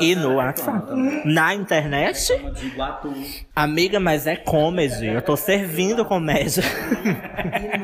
E 0.00 0.14
no 0.14 0.36
WhatsApp. 0.36 0.92
Na 1.24 1.52
internet? 1.52 2.32
Amiga, 3.56 3.98
mas 3.98 4.28
é 4.28 4.36
comedy. 4.36 5.08
Eu 5.08 5.22
tô 5.22 5.36
servindo 5.36 6.04
comédia. 6.04 6.62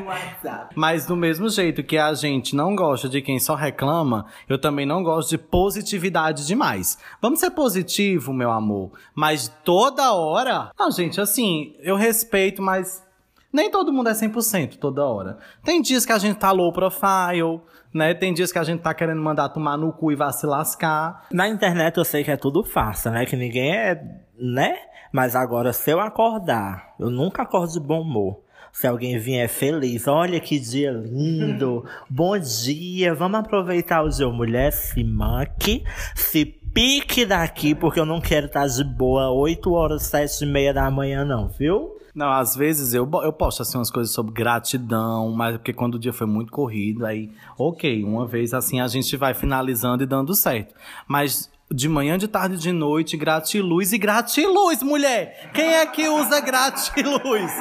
Mas 0.75 1.05
do 1.05 1.15
mesmo 1.15 1.49
jeito 1.49 1.83
que 1.83 1.97
a 1.97 2.13
gente 2.13 2.55
não 2.55 2.75
gosta 2.75 3.07
de 3.07 3.21
quem 3.21 3.39
só 3.39 3.55
reclama, 3.55 4.25
eu 4.47 4.59
também 4.59 4.85
não 4.85 5.03
gosto 5.03 5.29
de 5.29 5.37
positividade 5.37 6.45
demais. 6.45 6.97
Vamos 7.21 7.39
ser 7.39 7.51
positivo, 7.51 8.33
meu 8.33 8.51
amor. 8.51 8.91
Mas 9.13 9.51
toda 9.63 10.13
hora. 10.13 10.71
Não, 10.77 10.91
gente, 10.91 11.19
assim, 11.19 11.75
eu 11.79 11.95
respeito, 11.95 12.61
mas 12.61 13.03
nem 13.51 13.69
todo 13.71 13.91
mundo 13.91 14.09
é 14.09 14.13
100% 14.13 14.77
toda 14.77 15.05
hora. 15.05 15.37
Tem 15.63 15.81
dias 15.81 16.05
que 16.05 16.11
a 16.11 16.17
gente 16.19 16.37
tá 16.37 16.51
low 16.51 16.71
profile, 16.71 17.59
né? 17.93 18.13
Tem 18.13 18.33
dias 18.33 18.51
que 18.51 18.59
a 18.59 18.63
gente 18.63 18.81
tá 18.81 18.93
querendo 18.93 19.21
mandar 19.21 19.49
tomar 19.49 19.77
no 19.77 19.91
cu 19.91 20.11
e 20.11 20.15
vai 20.15 20.31
se 20.31 20.45
lascar. 20.45 21.25
Na 21.31 21.47
internet 21.47 21.97
eu 21.97 22.05
sei 22.05 22.23
que 22.23 22.31
é 22.31 22.37
tudo 22.37 22.63
farsa, 22.63 23.09
né? 23.09 23.25
Que 23.25 23.35
ninguém 23.35 23.75
é, 23.75 24.01
né? 24.37 24.77
Mas 25.11 25.35
agora, 25.35 25.73
se 25.73 25.89
eu 25.89 25.99
acordar, 25.99 26.93
eu 26.99 27.09
nunca 27.09 27.41
acordo 27.41 27.73
de 27.73 27.79
bom 27.79 28.01
humor. 28.01 28.41
Se 28.79 28.87
alguém 28.87 29.19
vier 29.19 29.49
feliz, 29.49 30.07
olha 30.07 30.39
que 30.39 30.57
dia 30.57 30.89
lindo, 30.89 31.83
bom 32.09 32.39
dia, 32.39 33.13
vamos 33.13 33.41
aproveitar 33.41 34.01
o 34.01 34.07
dia. 34.07 34.25
Mulher, 34.29 34.71
se 34.71 35.03
manque, 35.03 35.83
se 36.15 36.45
pique 36.45 37.25
daqui, 37.25 37.75
porque 37.75 37.99
eu 37.99 38.05
não 38.05 38.21
quero 38.21 38.45
estar 38.45 38.65
de 38.67 38.81
boa 38.85 39.31
8 39.31 39.69
horas, 39.69 40.03
7 40.03 40.45
e 40.45 40.47
meia 40.47 40.73
da 40.73 40.89
manhã, 40.89 41.25
não, 41.25 41.49
viu? 41.49 41.97
Não, 42.15 42.31
às 42.31 42.55
vezes 42.55 42.93
eu, 42.93 43.05
eu 43.21 43.33
posto 43.33 43.63
assim 43.63 43.77
umas 43.77 43.91
coisas 43.91 44.13
sobre 44.13 44.31
gratidão, 44.31 45.29
mas 45.33 45.57
porque 45.57 45.73
quando 45.73 45.95
o 45.95 45.99
dia 45.99 46.13
foi 46.13 46.25
muito 46.25 46.49
corrido, 46.49 47.05
aí, 47.05 47.29
ok, 47.57 48.01
uma 48.05 48.25
vez 48.25 48.53
assim 48.53 48.79
a 48.79 48.87
gente 48.87 49.17
vai 49.17 49.33
finalizando 49.33 50.03
e 50.03 50.07
dando 50.07 50.33
certo. 50.33 50.73
Mas 51.05 51.51
de 51.71 51.87
manhã, 51.87 52.17
de 52.17 52.27
tarde, 52.27 52.57
de 52.57 52.71
noite, 52.71 53.15
gratiluz 53.15 53.93
e 53.93 53.97
gratiluz, 53.97 54.81
mulher! 54.81 55.51
Quem 55.53 55.75
é 55.75 55.85
que 55.85 56.07
usa 56.07 56.39
gratiluz? 56.39 57.51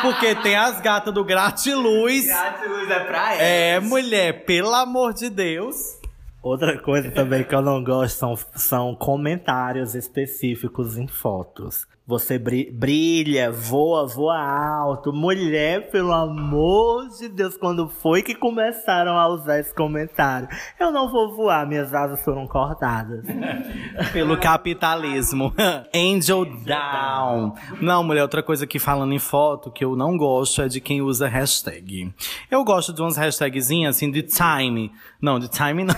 Porque 0.00 0.34
tem 0.36 0.56
as 0.56 0.80
gatas 0.80 1.12
do 1.12 1.24
gratiluz. 1.24 2.26
Gratiluz 2.26 2.90
é 2.90 3.00
pra 3.00 3.34
ela. 3.34 3.42
É, 3.42 3.80
mulher, 3.80 4.44
pelo 4.44 4.74
amor 4.74 5.12
de 5.12 5.28
Deus. 5.28 5.98
Outra 6.42 6.78
coisa 6.78 7.10
também 7.10 7.44
que 7.44 7.54
eu 7.54 7.60
não 7.60 7.82
gosto 7.82 8.16
são, 8.16 8.38
são 8.54 8.94
comentários 8.94 9.94
específicos 9.94 10.96
em 10.96 11.06
fotos. 11.06 11.86
Você 12.08 12.38
bri- 12.38 12.70
brilha, 12.72 13.52
voa, 13.52 14.06
voa 14.06 14.38
alto. 14.40 15.12
Mulher, 15.12 15.90
pelo 15.90 16.10
amor 16.10 17.06
de 17.18 17.28
Deus, 17.28 17.54
quando 17.58 17.86
foi 17.86 18.22
que 18.22 18.34
começaram 18.34 19.18
a 19.18 19.28
usar 19.28 19.60
esse 19.60 19.74
comentário? 19.74 20.48
Eu 20.80 20.90
não 20.90 21.10
vou 21.12 21.36
voar, 21.36 21.66
minhas 21.68 21.92
asas 21.92 22.24
foram 22.24 22.46
cortadas. 22.46 23.26
Pelo 24.14 24.38
capitalismo. 24.38 25.52
Angel 25.94 26.46
down. 26.64 27.52
Não, 27.78 28.02
mulher, 28.02 28.22
outra 28.22 28.42
coisa 28.42 28.66
que 28.66 28.78
falando 28.78 29.12
em 29.12 29.18
foto 29.18 29.70
que 29.70 29.84
eu 29.84 29.94
não 29.94 30.16
gosto 30.16 30.62
é 30.62 30.68
de 30.68 30.80
quem 30.80 31.02
usa 31.02 31.28
hashtag. 31.28 32.10
Eu 32.50 32.64
gosto 32.64 32.90
de 32.94 33.02
umas 33.02 33.18
hashtagzinhas 33.18 33.96
assim 33.96 34.10
de 34.10 34.22
time. 34.22 34.90
Não, 35.20 35.38
de 35.38 35.48
time 35.48 35.82
não. 35.84 35.94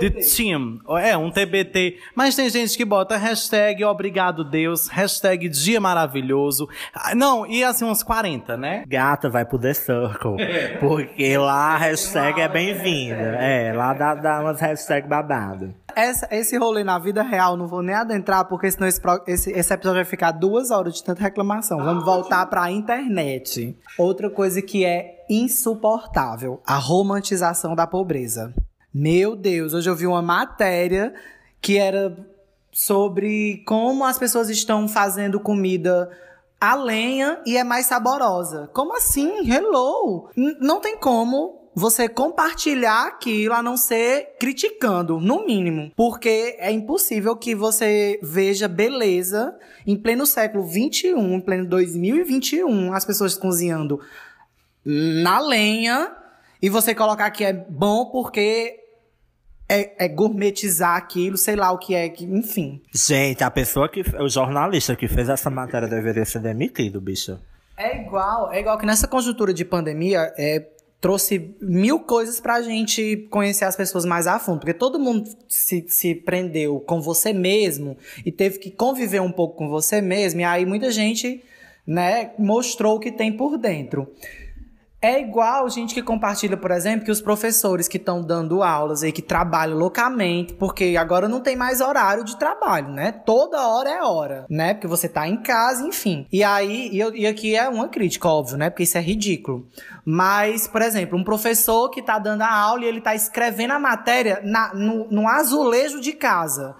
De 0.00 0.10
team. 0.10 0.78
É, 0.98 1.16
um 1.16 1.30
TBT. 1.30 1.96
Mas 2.16 2.34
tem 2.34 2.48
gente 2.50 2.76
que 2.76 2.84
bota 2.84 3.16
hashtag 3.16 3.84
obrigado 3.84 4.42
Deus, 4.42 4.88
hashtag 4.88 5.48
dia 5.48 5.80
maravilhoso. 5.80 6.68
Ah, 6.92 7.14
Não, 7.14 7.46
e 7.46 7.62
assim 7.62 7.84
uns 7.84 8.02
40, 8.02 8.56
né? 8.56 8.84
Gata, 8.88 9.28
vai 9.30 9.44
pro 9.44 9.58
The 9.58 9.72
Circle. 9.74 10.36
Porque 10.80 11.36
lá 11.38 11.74
a 11.74 11.78
hashtag 11.78 12.40
é 12.40 12.48
bem-vinda. 12.48 13.36
É, 13.40 13.72
lá 13.72 13.92
dá, 13.94 14.14
dá 14.14 14.40
umas 14.40 14.60
hashtag 14.60 15.06
babado. 15.08 15.74
Essa- 15.94 16.28
esse 16.30 16.56
rolê 16.56 16.84
na 16.84 16.98
vida 16.98 17.22
real, 17.22 17.56
não 17.56 17.66
vou 17.66 17.82
nem 17.82 17.94
adentrar, 17.94 18.44
porque 18.46 18.70
senão 18.70 18.86
esse, 18.86 19.00
pro- 19.00 19.22
esse, 19.26 19.50
esse 19.50 19.72
episódio 19.74 19.96
vai 19.96 20.04
ficar 20.04 20.30
duas 20.32 20.70
horas 20.70 20.94
de 20.94 21.02
tanta 21.04 21.20
reclamação. 21.22 21.78
Vamos 21.84 22.04
voltar 22.04 22.46
pra 22.46 22.70
internet. 22.70 23.76
Outra 23.98 24.30
coisa 24.30 24.62
que 24.62 24.84
é 24.84 25.19
insuportável: 25.30 26.60
a 26.66 26.76
romantização 26.76 27.74
da 27.74 27.86
pobreza. 27.86 28.52
Meu 28.92 29.36
Deus, 29.36 29.72
hoje 29.72 29.88
eu 29.88 29.94
vi 29.94 30.06
uma 30.06 30.20
matéria 30.20 31.14
que 31.62 31.78
era 31.78 32.16
sobre 32.72 33.62
como 33.66 34.04
as 34.04 34.18
pessoas 34.18 34.48
estão 34.50 34.88
fazendo 34.88 35.38
comida 35.38 36.10
a 36.60 36.74
lenha 36.74 37.40
e 37.46 37.56
é 37.56 37.64
mais 37.64 37.86
saborosa. 37.86 38.68
Como 38.72 38.96
assim? 38.96 39.48
Hello! 39.48 40.28
N- 40.36 40.56
não 40.60 40.80
tem 40.80 40.96
como 40.98 41.58
você 41.74 42.08
compartilhar 42.08 43.06
aquilo 43.06 43.54
a 43.54 43.62
não 43.62 43.76
ser 43.76 44.34
criticando, 44.40 45.20
no 45.20 45.46
mínimo. 45.46 45.92
Porque 45.96 46.56
é 46.58 46.70
impossível 46.72 47.36
que 47.36 47.54
você 47.54 48.18
veja 48.22 48.66
beleza 48.68 49.56
em 49.86 49.96
pleno 49.96 50.26
século 50.26 50.66
XXI, 50.68 51.08
em 51.10 51.40
pleno 51.40 51.66
2021, 51.66 52.92
as 52.92 53.04
pessoas 53.04 53.36
cozinhando 53.36 54.00
na 55.22 55.40
lenha 55.40 56.12
e 56.60 56.68
você 56.68 56.94
colocar 56.94 57.30
que 57.30 57.44
é 57.44 57.52
bom 57.52 58.06
porque 58.06 58.80
é, 59.68 60.04
é 60.04 60.08
gourmetizar 60.08 60.96
aquilo, 60.96 61.36
sei 61.36 61.54
lá 61.54 61.70
o 61.70 61.78
que 61.78 61.94
é, 61.94 62.08
que, 62.08 62.24
enfim. 62.24 62.82
Gente, 62.92 63.44
a 63.44 63.50
pessoa 63.50 63.88
que. 63.88 64.02
O 64.20 64.28
jornalista 64.28 64.96
que 64.96 65.06
fez 65.06 65.28
essa 65.28 65.48
matéria 65.48 65.86
deveria 65.86 66.24
ser 66.24 66.40
demitido, 66.40 67.00
bicho. 67.00 67.38
É 67.76 68.02
igual, 68.02 68.52
é 68.52 68.60
igual 68.60 68.76
que 68.76 68.84
nessa 68.84 69.06
conjuntura 69.06 69.54
de 69.54 69.64
pandemia 69.64 70.34
é, 70.36 70.66
trouxe 71.00 71.56
mil 71.62 72.00
coisas 72.00 72.40
pra 72.40 72.60
gente 72.60 73.28
conhecer 73.30 73.64
as 73.64 73.76
pessoas 73.76 74.04
mais 74.04 74.26
a 74.26 74.38
fundo. 74.38 74.58
Porque 74.58 74.74
todo 74.74 74.98
mundo 74.98 75.30
se, 75.48 75.86
se 75.88 76.14
prendeu 76.16 76.80
com 76.80 77.00
você 77.00 77.32
mesmo 77.32 77.96
e 78.26 78.30
teve 78.30 78.58
que 78.58 78.70
conviver 78.70 79.20
um 79.20 79.32
pouco 79.32 79.56
com 79.56 79.68
você 79.68 80.02
mesmo. 80.02 80.40
E 80.40 80.44
aí 80.44 80.66
muita 80.66 80.90
gente, 80.90 81.42
né, 81.86 82.32
mostrou 82.38 82.96
o 82.96 83.00
que 83.00 83.12
tem 83.12 83.32
por 83.32 83.56
dentro. 83.56 84.12
É 85.02 85.18
igual 85.18 85.66
gente 85.70 85.94
que 85.94 86.02
compartilha, 86.02 86.58
por 86.58 86.70
exemplo, 86.70 87.06
que 87.06 87.10
os 87.10 87.22
professores 87.22 87.88
que 87.88 87.96
estão 87.96 88.22
dando 88.22 88.62
aulas 88.62 89.02
aí, 89.02 89.10
que 89.10 89.22
trabalham 89.22 89.78
loucamente, 89.78 90.52
porque 90.52 90.94
agora 90.98 91.26
não 91.26 91.40
tem 91.40 91.56
mais 91.56 91.80
horário 91.80 92.22
de 92.22 92.36
trabalho, 92.36 92.88
né? 92.90 93.10
Toda 93.10 93.66
hora 93.66 93.88
é 93.88 94.02
hora, 94.02 94.44
né? 94.50 94.74
Porque 94.74 94.86
você 94.86 95.08
tá 95.08 95.26
em 95.26 95.38
casa, 95.38 95.86
enfim. 95.86 96.26
E 96.30 96.44
aí, 96.44 96.90
e, 96.92 96.98
eu- 97.00 97.14
e 97.14 97.26
aqui 97.26 97.56
é 97.56 97.66
uma 97.66 97.88
crítica, 97.88 98.28
óbvio, 98.28 98.58
né? 98.58 98.68
Porque 98.68 98.82
isso 98.82 98.98
é 98.98 99.00
ridículo. 99.00 99.66
Mas, 100.04 100.68
por 100.68 100.82
exemplo, 100.82 101.18
um 101.18 101.24
professor 101.24 101.88
que 101.88 102.02
tá 102.02 102.18
dando 102.18 102.42
a 102.42 102.52
aula 102.52 102.84
e 102.84 102.88
ele 102.88 103.00
tá 103.00 103.14
escrevendo 103.14 103.70
a 103.72 103.78
matéria 103.78 104.40
na, 104.44 104.74
no, 104.74 105.06
no 105.10 105.26
azulejo 105.26 105.98
de 106.00 106.12
casa. 106.12 106.76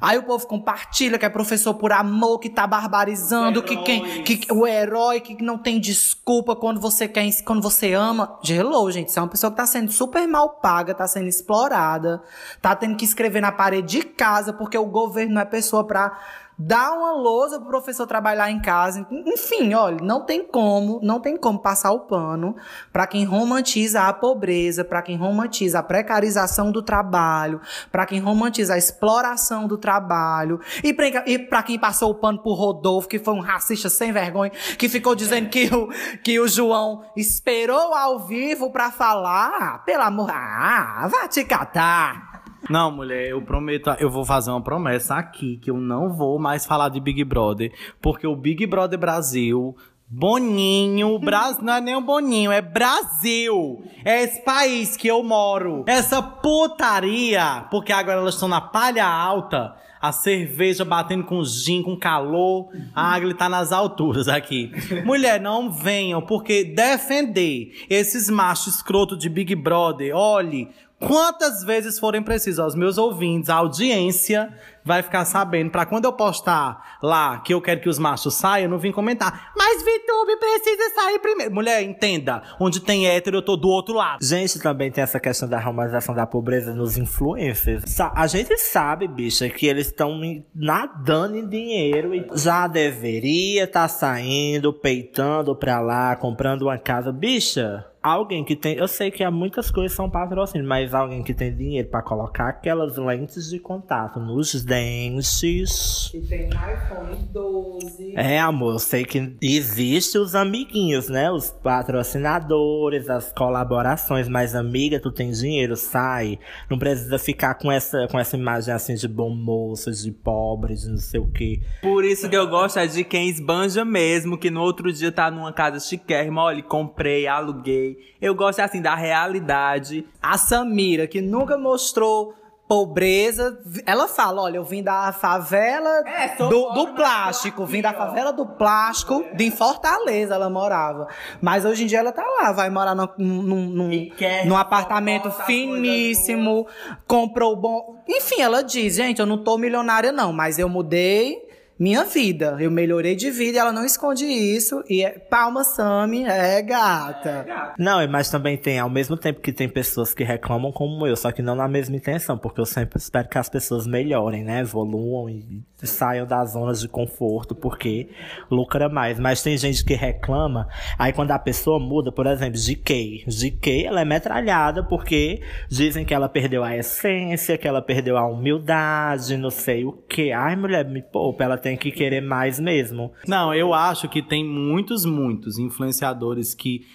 Aí 0.00 0.18
o 0.18 0.22
povo 0.22 0.46
compartilha 0.46 1.18
que 1.18 1.24
é 1.24 1.28
professor 1.28 1.74
por 1.74 1.92
amor, 1.92 2.38
que 2.38 2.48
tá 2.48 2.66
barbarizando, 2.66 3.62
que 3.62 3.76
quem 3.78 4.22
que 4.22 4.52
o 4.52 4.66
herói 4.66 5.20
que 5.20 5.42
não 5.42 5.58
tem 5.58 5.80
desculpa 5.80 6.54
quando 6.54 6.80
você 6.80 7.08
quer, 7.08 7.28
quando 7.44 7.62
você 7.62 7.92
ama. 7.92 8.38
Hello, 8.46 8.90
gente, 8.90 9.12
você 9.12 9.18
é 9.18 9.22
uma 9.22 9.28
pessoa 9.28 9.50
que 9.50 9.56
tá 9.56 9.66
sendo 9.66 9.90
super 9.90 10.26
mal 10.26 10.60
paga, 10.60 10.94
tá 10.94 11.06
sendo 11.06 11.28
explorada, 11.28 12.22
tá 12.60 12.74
tendo 12.74 12.96
que 12.96 13.04
escrever 13.04 13.40
na 13.40 13.52
parede 13.52 13.98
de 13.98 14.02
casa 14.04 14.52
porque 14.52 14.78
o 14.78 14.86
governo 14.86 15.34
não 15.34 15.40
é 15.40 15.44
pessoa 15.44 15.84
pra 15.84 16.18
dar 16.58 16.92
uma 16.92 17.12
lousa 17.12 17.58
pro 17.58 17.68
professor 17.68 18.06
trabalhar 18.06 18.50
em 18.50 18.60
casa. 18.60 19.06
Enfim, 19.10 19.74
olha, 19.74 19.98
não 20.02 20.24
tem 20.24 20.44
como, 20.46 21.00
não 21.02 21.20
tem 21.20 21.36
como 21.36 21.58
passar 21.58 21.92
o 21.92 22.00
pano 22.00 22.54
pra 22.92 23.06
quem 23.06 23.24
romantiza 23.24 24.02
a 24.02 24.12
pobreza, 24.12 24.84
pra 24.84 25.02
quem 25.02 25.16
romantiza 25.16 25.78
a 25.78 25.82
precarização 25.82 26.70
do 26.70 26.82
trabalho, 26.82 27.60
pra 27.90 28.06
quem 28.06 28.20
romantiza 28.20 28.74
a 28.74 28.78
exploração 28.78 29.66
do 29.66 29.78
trabalho 29.78 30.60
e 30.82 30.92
pra, 30.92 31.06
pra 31.48 31.62
quem 31.62 31.78
passou 31.78 32.10
o 32.10 32.14
pano 32.14 32.38
pro 32.38 32.52
Rodolfo, 32.52 33.08
que 33.08 33.18
foi 33.18 33.34
um 33.34 33.40
racista 33.40 33.88
sem 33.88 34.12
vergonha, 34.12 34.52
que 34.78 34.88
ficou 34.88 35.14
dizendo 35.14 35.48
que 35.48 35.66
o, 35.74 35.88
que 36.22 36.38
o 36.38 36.48
João 36.48 37.02
esperou 37.16 37.94
ao 37.94 38.20
vivo 38.20 38.70
pra 38.70 38.90
falar, 38.90 39.52
ah, 39.60 39.78
pelo 39.78 40.02
amor, 40.02 40.30
ah, 40.30 41.08
vai 41.10 41.28
te 41.28 41.44
catar. 41.44 42.41
Não, 42.70 42.90
mulher, 42.90 43.28
eu 43.28 43.42
prometo, 43.42 43.90
eu 43.98 44.10
vou 44.10 44.24
fazer 44.24 44.50
uma 44.50 44.60
promessa 44.60 45.16
aqui 45.16 45.56
que 45.56 45.70
eu 45.70 45.76
não 45.76 46.12
vou 46.12 46.38
mais 46.38 46.64
falar 46.64 46.88
de 46.88 47.00
Big 47.00 47.24
Brother, 47.24 47.72
porque 48.00 48.26
o 48.26 48.36
Big 48.36 48.66
Brother 48.66 48.98
Brasil, 48.98 49.76
Boninho, 50.14 51.18
Bras... 51.18 51.58
não 51.62 51.72
é 51.72 51.80
nem 51.80 51.96
o 51.96 52.02
Boninho, 52.02 52.52
é 52.52 52.60
Brasil. 52.60 53.82
É 54.04 54.22
esse 54.22 54.44
país 54.44 54.94
que 54.94 55.08
eu 55.08 55.22
moro. 55.22 55.84
Essa 55.86 56.20
putaria, 56.20 57.66
porque 57.70 57.94
agora 57.94 58.20
elas 58.20 58.34
estão 58.34 58.46
na 58.46 58.60
palha 58.60 59.06
alta. 59.06 59.74
A 59.98 60.12
cerveja 60.12 60.84
batendo 60.84 61.24
com 61.24 61.42
gin, 61.42 61.82
com 61.82 61.96
calor. 61.96 62.68
A 62.94 63.14
água 63.14 63.32
tá 63.32 63.48
nas 63.48 63.72
alturas 63.72 64.28
aqui. 64.28 64.70
Mulher, 65.02 65.40
não 65.40 65.70
venham, 65.70 66.20
porque 66.20 66.62
defender 66.62 67.72
esses 67.88 68.28
machos 68.28 68.74
escroto 68.74 69.16
de 69.16 69.30
Big 69.30 69.54
Brother, 69.54 70.14
olhe, 70.14 70.68
quantas 71.06 71.62
vezes 71.62 71.98
forem 71.98 72.22
precisas, 72.22 72.58
aos 72.58 72.74
meus 72.74 72.98
ouvintes, 72.98 73.50
a 73.50 73.56
audiência 73.56 74.52
vai 74.84 75.02
ficar 75.02 75.24
sabendo 75.24 75.70
pra 75.70 75.86
quando 75.86 76.04
eu 76.04 76.12
postar 76.12 76.98
lá 77.02 77.38
que 77.38 77.54
eu 77.54 77.60
quero 77.60 77.80
que 77.80 77.88
os 77.88 77.98
machos 77.98 78.34
saiam, 78.34 78.68
não 78.68 78.78
vim 78.78 78.92
comentar. 78.92 79.52
Mas 79.56 79.82
Vitube 79.82 80.36
precisa 80.38 80.94
sair 80.94 81.18
primeiro. 81.20 81.54
Mulher, 81.54 81.82
entenda, 81.82 82.42
onde 82.58 82.80
tem 82.80 83.06
hétero, 83.06 83.38
eu 83.38 83.42
tô 83.42 83.56
do 83.56 83.68
outro 83.68 83.94
lado. 83.94 84.24
Gente, 84.24 84.58
também 84.58 84.90
tem 84.90 85.02
essa 85.02 85.20
questão 85.20 85.48
da 85.48 85.60
romantização 85.60 86.14
da 86.14 86.26
pobreza 86.26 86.74
nos 86.74 86.96
influencers. 86.96 88.00
A 88.00 88.26
gente 88.26 88.56
sabe, 88.58 89.06
bicha, 89.06 89.48
que 89.48 89.66
eles 89.66 89.86
estão 89.86 90.20
nadando 90.54 91.36
em 91.36 91.48
dinheiro 91.48 92.14
e 92.14 92.26
já 92.34 92.66
deveria 92.66 93.64
estar 93.64 93.88
saindo, 93.88 94.72
peitando 94.72 95.54
pra 95.54 95.80
lá, 95.80 96.16
comprando 96.16 96.62
uma 96.62 96.78
casa. 96.78 97.12
Bicha, 97.12 97.86
alguém 98.02 98.44
que 98.44 98.56
tem. 98.56 98.74
Eu 98.76 98.88
sei 98.88 99.10
que 99.10 99.22
há 99.22 99.30
muitas 99.30 99.70
coisas 99.70 99.96
são 99.96 100.10
patrocínio, 100.10 100.66
mas 100.66 100.92
alguém 100.92 101.22
que 101.22 101.32
tem 101.32 101.54
dinheiro 101.54 101.88
pra 101.88 102.02
colocar 102.02 102.48
aquelas 102.48 102.96
lentes 102.96 103.48
de 103.48 103.58
contato 103.58 104.18
nos 104.18 104.64
dentes. 104.64 106.10
E 106.12 106.20
tem 106.20 106.46
um 106.46 106.48
iPhone 106.48 107.28
12. 107.32 108.14
É, 108.16 108.40
amor, 108.40 108.74
eu 108.74 108.78
sei 108.78 109.04
que 109.04 109.36
existe 109.40 110.18
os 110.18 110.34
amiguinhos, 110.34 111.08
né? 111.08 111.30
Os 111.30 111.50
patrocinadores, 111.50 113.08
as 113.08 113.32
colaborações, 113.32 114.28
mas 114.28 114.54
amiga, 114.54 114.98
tu 114.98 115.12
tem 115.12 115.30
dinheiro, 115.30 115.76
sai. 115.76 116.38
Não 116.68 116.78
precisa 116.78 117.18
ficar 117.18 117.54
com 117.54 117.70
essa, 117.70 118.08
com 118.08 118.18
essa 118.18 118.36
imagem 118.36 118.74
assim 118.74 118.94
de 118.94 119.06
bom 119.06 119.30
moço, 119.30 119.92
de 119.92 120.10
pobre, 120.10 120.74
de 120.74 120.88
não 120.88 120.98
sei 120.98 121.20
o 121.20 121.26
quê. 121.26 121.60
Por 121.80 122.04
isso 122.04 122.28
que 122.28 122.36
eu 122.36 122.48
gosto 122.48 122.78
é 122.78 122.86
de 122.86 123.04
quem 123.04 123.28
esbanja 123.28 123.84
mesmo, 123.84 124.38
que 124.38 124.50
no 124.50 124.60
outro 124.60 124.92
dia 124.92 125.12
tá 125.12 125.30
numa 125.30 125.52
casa 125.52 125.78
chiquérrima, 125.78 126.42
olha, 126.42 126.62
comprei, 126.62 127.26
aluguei. 127.26 127.91
Eu 128.20 128.34
gosto 128.34 128.60
assim 128.60 128.80
da 128.80 128.94
realidade. 128.94 130.06
A 130.20 130.38
Samira, 130.38 131.06
que 131.06 131.20
nunca 131.20 131.56
mostrou 131.56 132.34
pobreza, 132.72 133.60
ela 133.84 134.08
fala: 134.08 134.40
olha, 134.40 134.56
eu 134.56 134.64
vim 134.64 134.82
da 134.82 135.12
favela 135.12 136.02
É, 136.06 136.36
do, 136.36 136.70
do 136.70 136.94
plástico, 136.94 137.66
vim 137.66 137.82
da 137.82 137.92
favela 137.92 138.32
do 138.32 138.46
plástico, 138.46 139.22
de 139.34 139.50
Fortaleza 139.50 140.34
ela 140.34 140.48
morava. 140.48 141.06
Mas 141.40 141.66
hoje 141.66 141.84
em 141.84 141.86
dia 141.86 141.98
ela 141.98 142.12
tá 142.12 142.24
lá, 142.24 142.50
vai 142.52 142.70
morar 142.70 142.94
num, 142.94 143.08
num, 143.18 144.10
num, 144.46 144.56
apartamento 144.56 145.30
finíssimo, 145.30 146.66
comprou 147.06 147.54
bom. 147.56 148.02
Enfim, 148.08 148.40
ela 148.40 148.62
diz: 148.62 148.94
gente, 148.94 149.20
eu 149.20 149.26
não 149.26 149.36
tô 149.36 149.58
milionária, 149.58 150.10
não, 150.10 150.32
mas 150.32 150.58
eu 150.58 150.68
mudei. 150.68 151.51
Minha 151.78 152.04
vida. 152.04 152.56
Eu 152.60 152.70
melhorei 152.70 153.16
de 153.16 153.30
vida 153.30 153.56
e 153.56 153.60
ela 153.60 153.72
não 153.72 153.84
esconde 153.84 154.24
isso. 154.24 154.82
E 154.88 155.04
é, 155.04 155.10
palma 155.10 155.64
Sami 155.64 156.24
é 156.24 156.60
gata. 156.62 157.74
Não, 157.78 158.06
mas 158.08 158.30
também 158.30 158.56
tem, 158.56 158.78
ao 158.78 158.90
mesmo 158.90 159.16
tempo 159.16 159.40
que 159.40 159.52
tem 159.52 159.68
pessoas 159.68 160.14
que 160.14 160.24
reclamam 160.24 160.70
como 160.70 161.06
eu, 161.06 161.16
só 161.16 161.32
que 161.32 161.42
não 161.42 161.54
na 161.54 161.68
mesma 161.68 161.96
intenção, 161.96 162.38
porque 162.38 162.60
eu 162.60 162.66
sempre 162.66 162.98
espero 162.98 163.28
que 163.28 163.38
as 163.38 163.48
pessoas 163.48 163.86
melhorem, 163.86 164.44
né? 164.44 164.60
Evoluam 164.60 165.28
e 165.28 165.64
saiam 165.82 166.26
das 166.26 166.52
zonas 166.52 166.80
de 166.80 166.88
conforto, 166.88 167.54
porque 167.54 168.08
lucra 168.50 168.88
mais. 168.88 169.18
Mas 169.18 169.42
tem 169.42 169.56
gente 169.56 169.84
que 169.84 169.94
reclama, 169.94 170.68
aí 170.98 171.12
quando 171.12 171.32
a 171.32 171.38
pessoa 171.38 171.78
muda, 171.78 172.12
por 172.12 172.26
exemplo, 172.26 172.58
GK. 172.58 173.24
GK, 173.26 173.86
ela 173.86 174.00
é 174.00 174.04
metralhada 174.04 174.82
porque 174.82 175.40
dizem 175.68 176.04
que 176.04 176.14
ela 176.14 176.28
perdeu 176.28 176.62
a 176.62 176.76
essência, 176.76 177.58
que 177.58 177.66
ela 177.66 177.82
perdeu 177.82 178.16
a 178.16 178.26
humildade, 178.26 179.36
não 179.36 179.50
sei 179.50 179.84
o 179.84 179.92
que. 179.92 180.32
Ai, 180.32 180.54
mulher, 180.56 180.84
me 180.84 181.02
poupa, 181.02 181.44
ela 181.44 181.58
tem 181.62 181.76
que 181.76 181.90
querer 181.90 182.20
mais 182.20 182.58
mesmo. 182.58 183.12
Não, 183.26 183.54
eu 183.54 183.72
acho 183.72 184.08
que 184.08 184.20
tem 184.20 184.44
muitos, 184.44 185.04
muitos 185.04 185.58
influenciadores 185.58 186.54
que 186.54 186.86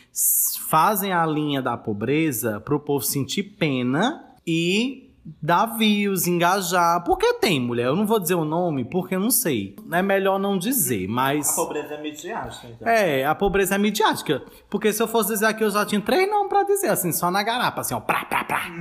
fazem 0.70 1.14
a 1.14 1.26
linha 1.26 1.62
da 1.62 1.78
pobreza 1.78 2.60
pro 2.60 2.80
povo 2.80 3.04
sentir 3.04 3.44
pena 3.44 4.24
e 4.46 5.08
dar 5.42 5.78
views, 5.78 6.28
engajar. 6.28 7.04
Porque 7.04 7.34
tem, 7.36 7.60
mulher. 7.60 7.88
Eu 7.88 7.96
não 7.96 8.06
vou 8.06 8.20
dizer 8.20 8.36
o 8.36 8.46
nome 8.46 8.86
porque 8.86 9.16
eu 9.16 9.20
não 9.20 9.30
sei. 9.30 9.76
É 9.92 10.02
melhor 10.02 10.40
não 10.40 10.58
dizer, 10.58 11.08
mas. 11.08 11.54
pobreza 11.56 11.94
é 11.96 12.02
midiática, 12.02 12.68
então. 12.68 12.88
É, 12.88 13.26
a 13.26 13.36
pobreza 13.36 13.76
é 13.76 13.78
midiática. 13.78 14.42
Porque 14.70 14.94
se 14.94 15.02
eu 15.02 15.08
fosse 15.08 15.34
dizer 15.34 15.48
aqui, 15.48 15.64
eu 15.64 15.70
já 15.70 15.86
tinha 15.86 16.02
três 16.02 16.30
nomes 16.30 16.50
pra 16.50 16.64
dizer, 16.64 16.90
assim, 16.90 17.12
só 17.12 17.30
na 17.30 17.44
garapa, 17.44 17.82
assim, 17.82 17.94
ó, 17.94 18.00
prá, 18.00 18.26
prá, 18.26 18.44
prá. 18.44 18.72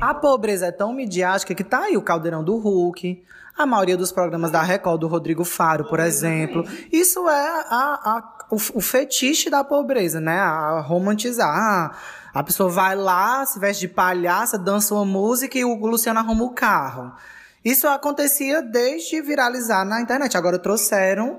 A 0.00 0.14
pobreza 0.14 0.66
é 0.66 0.72
tão 0.72 0.92
midiática 0.92 1.54
que 1.54 1.64
tá 1.64 1.84
aí 1.84 1.96
o 1.96 2.02
caldeirão 2.02 2.44
do 2.44 2.56
Hulk. 2.56 3.22
A 3.62 3.66
maioria 3.66 3.96
dos 3.96 4.10
programas 4.10 4.50
da 4.50 4.62
Record, 4.62 5.00
do 5.00 5.06
Rodrigo 5.08 5.44
Faro, 5.44 5.84
por 5.84 6.00
exemplo. 6.00 6.64
Isso 6.90 7.28
é 7.28 7.48
a, 7.68 8.00
a- 8.04 8.38
o, 8.50 8.56
o 8.74 8.80
fetiche 8.80 9.50
da 9.50 9.62
pobreza, 9.62 10.18
né? 10.20 10.38
A 10.40 10.80
romantizar. 10.80 11.48
Ah, 11.48 11.92
a 12.32 12.42
pessoa 12.42 12.70
vai 12.70 12.96
lá, 12.96 13.44
se 13.44 13.58
veste 13.58 13.86
de 13.86 13.88
palhaça, 13.92 14.56
dança 14.58 14.94
uma 14.94 15.04
música 15.04 15.58
e 15.58 15.64
o 15.64 15.74
Luciano 15.86 16.18
arruma 16.20 16.44
o 16.44 16.50
carro. 16.54 17.12
Isso 17.64 17.86
acontecia 17.86 18.62
desde 18.62 19.20
viralizar 19.20 19.84
na 19.84 20.00
internet. 20.00 20.36
Agora 20.36 20.58
trouxeram 20.58 21.38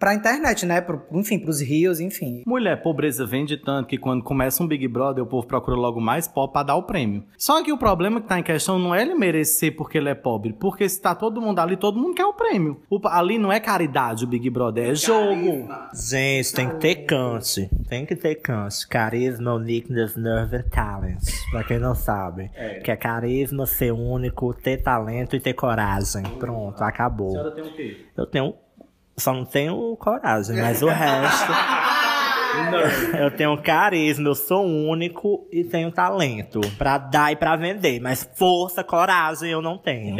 pra 0.00 0.14
internet, 0.14 0.64
né? 0.66 0.80
Pro, 0.80 1.02
enfim, 1.12 1.38
pros 1.38 1.60
rios, 1.60 2.00
enfim. 2.00 2.42
Mulher, 2.46 2.82
pobreza 2.82 3.24
vende 3.26 3.56
tanto 3.58 3.86
que 3.86 3.98
quando 3.98 4.24
começa 4.24 4.62
um 4.62 4.66
Big 4.66 4.88
Brother, 4.88 5.22
o 5.22 5.26
povo 5.26 5.46
procura 5.46 5.76
logo 5.76 6.00
mais 6.00 6.26
pobre 6.26 6.54
pra 6.54 6.62
dar 6.62 6.74
o 6.76 6.82
prêmio. 6.84 7.22
Só 7.36 7.62
que 7.62 7.70
o 7.72 7.76
problema 7.78 8.20
que 8.20 8.26
tá 8.26 8.38
em 8.38 8.42
questão 8.42 8.78
não 8.78 8.94
é 8.94 9.02
ele 9.02 9.14
merecer 9.14 9.76
porque 9.76 9.98
ele 9.98 10.08
é 10.08 10.14
pobre, 10.14 10.54
porque 10.54 10.88
se 10.88 11.00
tá 11.00 11.14
todo 11.14 11.40
mundo 11.40 11.58
ali, 11.60 11.76
todo 11.76 12.00
mundo 12.00 12.14
quer 12.14 12.24
o 12.24 12.32
prêmio. 12.32 12.80
O- 12.88 12.98
ali 13.06 13.38
não 13.38 13.52
é 13.52 13.60
caridade 13.60 14.24
o 14.24 14.26
Big 14.26 14.48
Brother, 14.48 14.88
é 14.90 14.94
jogo. 14.94 15.68
Gente, 15.94 16.54
tem 16.54 16.68
que 16.70 16.76
ter 16.76 16.94
cante. 17.04 17.68
Tem 17.88 18.06
que 18.06 18.16
ter 18.16 18.36
cante. 18.36 18.88
Carisma, 18.88 19.54
uniqueness, 19.54 20.16
nerve 20.16 20.56
and 20.56 20.62
talent. 20.70 21.18
Pra 21.50 21.62
quem 21.62 21.78
não 21.78 21.94
sabe. 21.94 22.50
Que 22.82 22.90
é 22.90 22.96
carisma, 22.96 23.66
ser 23.66 23.92
único, 23.92 24.54
ter 24.54 24.78
talento 24.78 25.36
e 25.36 25.40
ter 25.40 25.52
coragem. 25.52 26.22
Pronto, 26.38 26.80
acabou. 26.82 27.52
tem 27.52 27.62
o 27.64 27.72
quê? 27.74 27.96
Eu 28.16 28.24
tenho. 28.26 28.54
Só 29.20 29.32
não 29.32 29.44
tenho 29.44 29.96
coragem, 29.96 30.56
mas 30.56 30.82
o 30.82 30.88
resto. 30.88 31.52
eu 33.18 33.30
tenho 33.36 33.60
carisma, 33.62 34.28
eu 34.28 34.34
sou 34.34 34.64
único 34.64 35.46
e 35.52 35.62
tenho 35.64 35.90
talento. 35.92 36.60
Pra 36.76 36.98
dar 36.98 37.32
e 37.32 37.36
pra 37.36 37.56
vender. 37.56 38.00
Mas 38.00 38.28
força, 38.34 38.82
coragem 38.82 39.50
eu 39.50 39.62
não 39.62 39.78
tenho. 39.78 40.16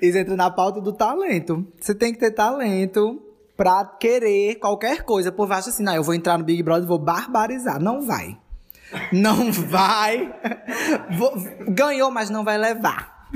Isso 0.00 0.18
entra 0.18 0.36
na 0.36 0.50
pauta 0.50 0.80
do 0.80 0.92
talento. 0.92 1.66
Você 1.80 1.94
tem 1.94 2.12
que 2.12 2.18
ter 2.20 2.30
talento 2.30 3.20
pra 3.56 3.84
querer 3.98 4.56
qualquer 4.56 5.02
coisa. 5.02 5.30
O 5.30 5.32
povo 5.32 5.52
acha 5.52 5.70
assim, 5.70 5.82
não, 5.82 5.94
eu 5.94 6.02
vou 6.02 6.14
entrar 6.14 6.36
no 6.38 6.44
Big 6.44 6.62
Brother 6.62 6.84
e 6.84 6.88
vou 6.88 6.98
barbarizar. 6.98 7.80
Não 7.80 8.02
vai. 8.06 8.36
Não 9.12 9.50
vai. 9.52 10.32
Vou- 11.16 11.32
Ganhou, 11.68 12.10
mas 12.10 12.30
não 12.30 12.44
vai 12.44 12.56
levar. 12.58 13.26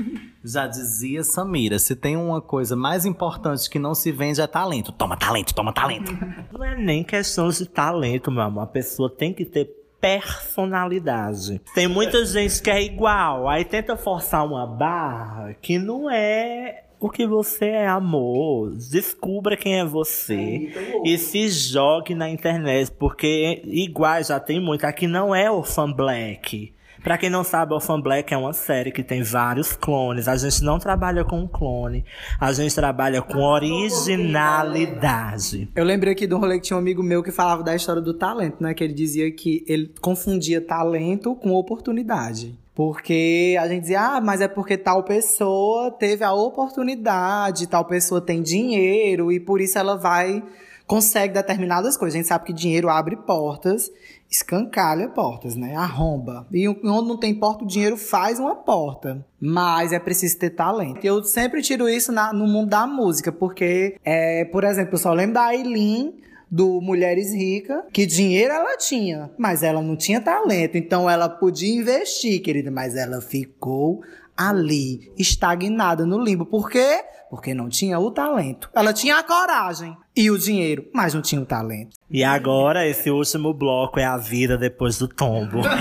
Já 0.43 0.65
dizia 0.65 1.23
Samira, 1.23 1.77
se 1.77 1.95
tem 1.95 2.17
uma 2.17 2.41
coisa 2.41 2.75
mais 2.75 3.05
importante 3.05 3.69
que 3.69 3.77
não 3.77 3.93
se 3.93 4.11
vende 4.11 4.41
é 4.41 4.47
talento. 4.47 4.91
Toma 4.91 5.15
talento, 5.15 5.53
toma 5.53 5.71
talento. 5.71 6.11
Não 6.51 6.63
é 6.63 6.75
nem 6.75 7.03
questão 7.03 7.49
de 7.49 7.65
talento, 7.65 8.31
meu 8.31 8.41
amor. 8.41 8.63
A 8.63 8.67
pessoa 8.67 9.09
tem 9.09 9.33
que 9.33 9.45
ter 9.45 9.69
personalidade. 10.01 11.61
Tem 11.75 11.87
muita 11.87 12.25
gente 12.25 12.61
que 12.61 12.71
é 12.71 12.81
igual, 12.81 13.47
aí 13.47 13.63
tenta 13.63 13.95
forçar 13.95 14.45
uma 14.45 14.65
barra 14.65 15.53
que 15.61 15.77
não 15.77 16.09
é 16.09 16.85
o 16.99 17.09
que 17.09 17.25
você 17.25 17.65
é, 17.65 17.87
amor. 17.87 18.71
Descubra 18.71 19.55
quem 19.55 19.79
é 19.79 19.85
você 19.85 20.71
e 21.05 21.17
se 21.17 21.49
jogue 21.49 22.15
na 22.15 22.29
internet, 22.29 22.91
porque 22.91 23.61
igual 23.65 24.23
já 24.23 24.39
tem 24.39 24.59
muito. 24.59 24.85
Aqui 24.85 25.07
não 25.07 25.35
é 25.35 25.49
Orphan 25.51 25.91
Black. 25.91 26.73
Pra 27.03 27.17
quem 27.17 27.29
não 27.29 27.43
sabe, 27.43 27.73
Orphan 27.73 27.99
Black 27.99 28.33
é 28.33 28.37
uma 28.37 28.53
série 28.53 28.91
que 28.91 29.03
tem 29.03 29.23
vários 29.23 29.73
clones. 29.73 30.27
A 30.27 30.37
gente 30.37 30.63
não 30.63 30.77
trabalha 30.77 31.23
com 31.23 31.47
clone, 31.47 32.05
a 32.39 32.53
gente 32.53 32.75
trabalha 32.75 33.21
com 33.21 33.39
originalidade. 33.39 35.69
Eu 35.75 35.83
lembrei 35.83 36.13
aqui 36.13 36.27
de 36.27 36.35
um 36.35 36.39
rolê 36.39 36.59
que 36.59 36.67
tinha 36.67 36.77
um 36.77 36.79
amigo 36.79 37.01
meu 37.01 37.23
que 37.23 37.31
falava 37.31 37.63
da 37.63 37.75
história 37.75 38.01
do 38.01 38.13
talento, 38.13 38.61
né? 38.61 38.73
Que 38.73 38.83
ele 38.83 38.93
dizia 38.93 39.31
que 39.31 39.63
ele 39.67 39.93
confundia 39.99 40.61
talento 40.61 41.35
com 41.35 41.51
oportunidade. 41.51 42.59
Porque 42.73 43.57
a 43.59 43.67
gente 43.67 43.81
dizia, 43.81 44.01
ah, 44.01 44.21
mas 44.21 44.39
é 44.39 44.47
porque 44.47 44.77
tal 44.77 45.03
pessoa 45.03 45.91
teve 45.91 46.23
a 46.23 46.33
oportunidade, 46.33 47.67
tal 47.67 47.83
pessoa 47.83 48.21
tem 48.21 48.41
dinheiro 48.41 49.31
e 49.31 49.39
por 49.39 49.59
isso 49.59 49.77
ela 49.77 49.97
vai, 49.97 50.41
consegue 50.87 51.33
determinadas 51.33 51.95
coisas. 51.97 52.15
A 52.15 52.17
gente 52.17 52.27
sabe 52.27 52.45
que 52.45 52.53
dinheiro 52.53 52.89
abre 52.89 53.15
portas, 53.15 53.89
escancalha 54.29 55.09
portas, 55.09 55.55
né? 55.55 55.75
Arromba. 55.75 56.47
E 56.51 56.67
onde 56.67 57.07
não 57.07 57.17
tem 57.17 57.33
porta, 57.35 57.63
o 57.63 57.67
dinheiro 57.67 57.97
faz 57.97 58.39
uma 58.39 58.55
porta. 58.55 59.25
Mas 59.39 59.91
é 59.91 59.99
preciso 59.99 60.37
ter 60.39 60.51
talento. 60.51 61.03
Eu 61.03 61.23
sempre 61.23 61.61
tiro 61.61 61.87
isso 61.89 62.11
na- 62.11 62.31
no 62.33 62.47
mundo 62.47 62.69
da 62.69 62.87
música, 62.87 63.31
porque, 63.31 63.97
é, 64.03 64.45
por 64.45 64.63
exemplo, 64.63 64.93
eu 64.95 64.99
só 64.99 65.13
lembro 65.13 65.33
da 65.35 65.43
Aileen 65.45 66.15
do 66.49 66.81
Mulheres 66.81 67.33
Ricas, 67.33 67.83
que 67.93 68.05
dinheiro 68.05 68.53
ela 68.53 68.75
tinha, 68.77 69.31
mas 69.37 69.63
ela 69.63 69.81
não 69.81 69.95
tinha 69.95 70.19
talento. 70.19 70.77
Então 70.77 71.09
ela 71.09 71.29
podia 71.29 71.73
investir, 71.73 72.41
querida, 72.41 72.69
mas 72.69 72.93
ela 72.95 73.21
ficou 73.21 74.01
ali, 74.49 75.11
estagnada 75.17 76.05
no 76.05 76.19
limbo. 76.19 76.45
Por 76.45 76.69
quê? 76.69 77.03
Porque 77.29 77.53
não 77.53 77.69
tinha 77.69 77.97
o 77.99 78.11
talento. 78.11 78.69
Ela 78.73 78.91
tinha 78.91 79.17
a 79.17 79.23
coragem 79.23 79.95
e 80.15 80.29
o 80.29 80.37
dinheiro, 80.37 80.85
mas 80.93 81.13
não 81.13 81.21
tinha 81.21 81.41
o 81.41 81.45
talento. 81.45 81.95
E 82.09 82.23
agora, 82.23 82.85
esse 82.85 83.09
último 83.09 83.53
bloco 83.53 83.99
é 83.99 84.03
a 84.03 84.17
vida 84.17 84.57
depois 84.57 84.97
do 84.97 85.07
tombo. 85.07 85.61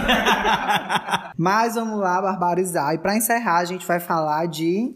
Mas 1.36 1.74
vamos 1.74 1.98
lá 1.98 2.20
barbarizar. 2.20 2.94
E 2.94 2.98
pra 2.98 3.16
encerrar, 3.16 3.60
a 3.60 3.64
gente 3.64 3.86
vai 3.86 3.98
falar 3.98 4.46
de 4.46 4.94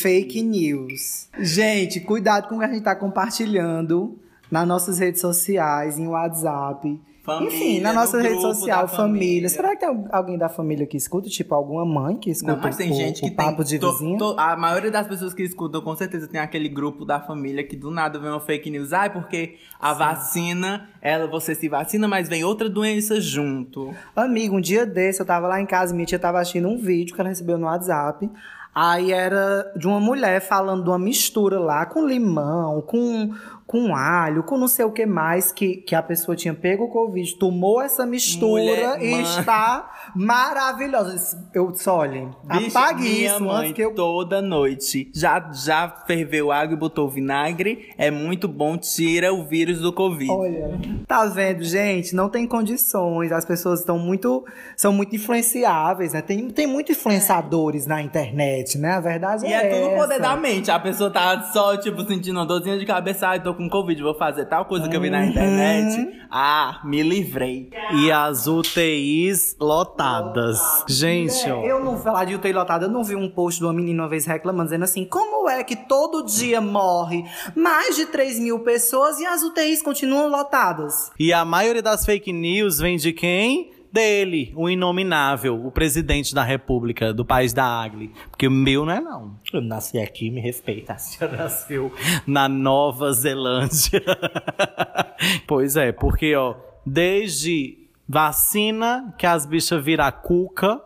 fake, 0.00 0.42
news. 0.42 1.28
Gente, 1.38 2.00
cuidado 2.00 2.48
com 2.48 2.56
o 2.56 2.58
que 2.58 2.64
a 2.64 2.68
gente 2.68 2.82
tá 2.82 2.96
compartilhando 2.96 4.18
nas 4.50 4.66
nossas 4.66 4.98
redes 4.98 5.20
sociais, 5.20 5.98
em 5.98 6.08
WhatsApp. 6.08 7.00
Família, 7.26 7.56
Enfim, 7.56 7.80
na 7.80 7.92
no 7.92 7.98
nossa 7.98 8.22
rede 8.22 8.40
social, 8.40 8.86
família. 8.86 8.96
família. 8.96 9.48
Será 9.48 9.70
que 9.76 9.84
tem 9.84 10.04
alguém 10.12 10.38
da 10.38 10.48
família 10.48 10.86
que 10.86 10.96
escuta? 10.96 11.28
Tipo, 11.28 11.54
alguma 11.56 11.84
mãe 11.84 12.16
que 12.16 12.30
escuta 12.30 12.54
Não, 12.54 12.62
mas 12.62 12.76
tem 12.76 12.90
o, 12.92 12.94
gente 12.94 13.20
que 13.20 13.26
o 13.28 13.34
papo 13.34 13.64
tem. 13.64 13.66
de 13.66 13.78
to- 13.80 14.16
to- 14.16 14.36
a 14.38 14.56
maioria 14.56 14.90
das 14.92 15.08
pessoas 15.08 15.34
que 15.34 15.42
escutam, 15.42 15.80
com 15.82 15.96
certeza, 15.96 16.28
tem 16.28 16.40
aquele 16.40 16.68
grupo 16.68 17.04
da 17.04 17.20
família 17.20 17.64
que 17.64 17.74
do 17.76 17.90
nada 17.90 18.18
vem 18.20 18.30
uma 18.30 18.38
fake 18.40 18.70
news. 18.70 18.92
Ai, 18.92 19.10
porque 19.12 19.56
a 19.80 19.92
vacina, 19.92 20.88
ela, 21.02 21.26
você 21.26 21.54
se 21.54 21.68
vacina, 21.68 22.06
mas 22.06 22.28
vem 22.28 22.44
outra 22.44 22.68
doença 22.70 23.20
junto. 23.20 23.92
Amigo, 24.14 24.56
um 24.56 24.60
dia 24.60 24.86
desse 24.86 25.20
eu 25.20 25.26
tava 25.26 25.48
lá 25.48 25.60
em 25.60 25.66
casa 25.66 25.92
e 25.92 25.96
minha 25.96 26.06
tia 26.06 26.18
tava 26.20 26.38
assistindo 26.40 26.68
um 26.68 26.78
vídeo 26.78 27.14
que 27.14 27.20
ela 27.20 27.28
recebeu 27.28 27.58
no 27.58 27.66
WhatsApp. 27.66 28.30
Aí 28.74 29.10
era 29.10 29.72
de 29.74 29.86
uma 29.88 29.98
mulher 29.98 30.38
falando 30.42 30.82
de 30.84 30.90
uma 30.90 30.98
mistura 30.98 31.58
lá 31.58 31.86
com 31.86 32.06
limão, 32.06 32.82
com, 32.82 33.30
com 33.66 33.96
alho, 33.96 34.44
com 34.44 34.56
não 34.56 34.68
sei 34.68 34.84
o 34.84 34.92
que 34.92 35.04
mais, 35.04 35.50
que, 35.50 35.78
que 35.78 35.94
a 35.94 36.02
pessoa 36.02 36.36
tinha 36.36 36.54
pego 36.54 36.84
o 36.84 36.88
Covid, 36.88 37.34
tomou 37.36 37.82
essa 37.82 38.06
mistura 38.06 38.62
Mulher, 38.62 39.02
e 39.02 39.10
mãe. 39.10 39.22
está 39.22 39.90
maravilhosa. 40.14 41.44
Eu 41.52 41.72
disse, 41.72 41.88
olha, 41.88 42.28
Bicho, 42.44 42.78
apague 42.78 43.02
minha 43.02 43.30
isso 43.32 43.44
mãe 43.44 43.72
que 43.72 43.82
eu. 43.82 43.92
toda 43.94 44.40
noite. 44.40 45.10
Já, 45.12 45.50
já 45.52 45.88
ferveu 46.06 46.52
água 46.52 46.74
e 46.74 46.78
botou 46.78 47.08
vinagre. 47.08 47.92
É 47.98 48.08
muito 48.10 48.46
bom, 48.46 48.76
tira 48.78 49.32
o 49.34 49.44
vírus 49.44 49.80
do 49.80 49.92
Covid. 49.92 50.30
Olha, 50.30 50.78
tá 51.06 51.24
vendo, 51.26 51.64
gente? 51.64 52.14
Não 52.14 52.28
tem 52.28 52.46
condições. 52.46 53.32
As 53.32 53.44
pessoas 53.44 53.80
estão 53.80 53.98
muito, 53.98 54.44
são 54.76 54.92
muito 54.92 55.16
influenciáveis, 55.16 56.12
né? 56.12 56.22
Tem, 56.22 56.48
tem 56.50 56.66
muitos 56.68 56.96
influenciadores 56.96 57.84
na 57.84 58.00
internet, 58.00 58.78
né? 58.78 58.92
A 58.92 59.00
verdade 59.00 59.44
E 59.44 59.52
é 59.52 59.66
é 59.66 59.74
tudo 59.74 59.88
essa. 59.90 60.02
poder 60.02 60.20
da 60.20 60.36
mente. 60.36 60.70
A 60.70 60.78
pessoa 60.78 61.10
tá 61.10 61.50
só, 61.52 61.76
tipo, 61.76 62.02
sentindo 62.06 62.38
uma 62.38 62.46
dorzinha 62.46 62.78
de 62.78 62.86
cabeça. 62.86 63.26
Ai, 63.28 63.42
tô 63.42 63.55
com 63.56 63.68
Covid, 63.68 64.02
vou 64.02 64.14
fazer 64.14 64.44
tal 64.46 64.64
coisa 64.66 64.88
que 64.88 64.96
eu 64.96 65.00
vi 65.00 65.10
na 65.10 65.24
internet. 65.24 66.26
Ah, 66.30 66.80
me 66.84 67.02
livrei. 67.02 67.70
E 67.94 68.10
as 68.10 68.46
UTIs 68.46 69.56
lotadas. 69.60 70.84
Gente, 70.88 71.50
ó. 71.50 71.64
Eu 71.64 71.80
não 71.80 71.92
vou 71.92 72.02
falar 72.02 72.24
de 72.24 72.34
UTI 72.34 72.52
lotada, 72.52 72.86
eu 72.86 72.90
não 72.90 73.02
vi 73.02 73.16
um 73.16 73.28
post 73.28 73.60
de 73.60 73.66
uma 73.66 73.72
menina 73.72 74.02
uma 74.02 74.08
vez 74.08 74.26
reclamando, 74.26 74.64
dizendo 74.64 74.84
assim: 74.84 75.04
como 75.04 75.48
é 75.48 75.62
que 75.64 75.76
todo 75.76 76.24
dia 76.24 76.60
morre 76.60 77.24
mais 77.54 77.96
de 77.96 78.06
3 78.06 78.38
mil 78.40 78.60
pessoas 78.60 79.18
e 79.18 79.26
as 79.26 79.42
UTIs 79.42 79.82
continuam 79.82 80.28
lotadas? 80.28 81.10
E 81.18 81.32
a 81.32 81.44
maioria 81.44 81.82
das 81.82 82.04
fake 82.04 82.32
news 82.32 82.78
vem 82.78 82.96
de 82.96 83.12
quem? 83.12 83.75
Dele, 83.96 84.52
o 84.54 84.68
inominável, 84.68 85.64
o 85.64 85.70
presidente 85.70 86.34
da 86.34 86.42
república, 86.42 87.14
do 87.14 87.24
país 87.24 87.54
da 87.54 87.64
Agli. 87.64 88.12
Porque 88.30 88.46
o 88.46 88.50
meu 88.50 88.84
não 88.84 88.92
é 88.92 89.00
não. 89.00 89.40
Eu 89.50 89.62
nasci 89.62 89.98
aqui, 89.98 90.30
me 90.30 90.38
respeita. 90.38 90.98
Já 91.18 91.26
nasceu 91.26 91.90
na 92.26 92.46
Nova 92.46 93.10
Zelândia. 93.14 94.02
pois 95.48 95.78
é, 95.78 95.92
porque, 95.92 96.36
ó, 96.36 96.56
desde 96.84 97.88
vacina, 98.06 99.14
que 99.16 99.24
as 99.24 99.46
bichas 99.46 99.82
viram 99.82 100.12
cuca, 100.12 100.78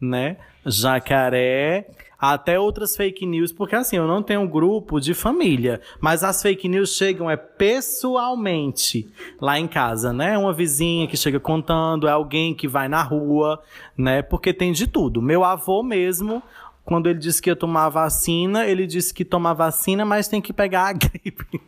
né? 0.00 0.38
Jacaré, 0.64 1.90
até 2.18 2.58
outras 2.58 2.96
fake 2.96 3.26
news, 3.26 3.52
porque 3.52 3.76
assim, 3.76 3.96
eu 3.96 4.06
não 4.06 4.22
tenho 4.22 4.40
um 4.40 4.48
grupo 4.48 5.00
de 5.00 5.14
família, 5.14 5.80
mas 6.00 6.24
as 6.24 6.40
fake 6.42 6.68
news 6.68 6.96
chegam 6.96 7.30
é 7.30 7.36
pessoalmente 7.36 9.08
lá 9.40 9.58
em 9.58 9.66
casa, 9.66 10.12
né? 10.12 10.36
Uma 10.38 10.52
vizinha 10.52 11.06
que 11.06 11.16
chega 11.16 11.40
contando, 11.40 12.08
é 12.08 12.10
alguém 12.10 12.54
que 12.54 12.68
vai 12.68 12.88
na 12.88 13.02
rua, 13.02 13.62
né? 13.96 14.22
Porque 14.22 14.52
tem 14.52 14.72
de 14.72 14.86
tudo. 14.86 15.20
Meu 15.20 15.44
avô 15.44 15.82
mesmo, 15.82 16.42
quando 16.84 17.08
ele 17.08 17.18
disse 17.18 17.40
que 17.40 17.50
ia 17.50 17.56
tomar 17.56 17.88
vacina, 17.88 18.66
ele 18.66 18.86
disse 18.86 19.12
que 19.12 19.24
toma 19.24 19.54
vacina, 19.54 20.04
mas 20.04 20.28
tem 20.28 20.40
que 20.40 20.52
pegar 20.52 20.88
a 20.88 20.92
gripe. 20.94 21.60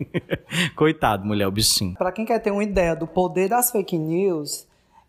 Coitado, 0.76 1.24
mulher, 1.24 1.46
o 1.46 1.50
bichinho. 1.50 1.94
Pra 1.96 2.12
quem 2.12 2.24
quer 2.24 2.38
ter 2.38 2.50
uma 2.50 2.62
ideia 2.62 2.94
do 2.94 3.06
poder 3.06 3.48
das 3.48 3.70
fake 3.70 3.96
news, 3.96 4.66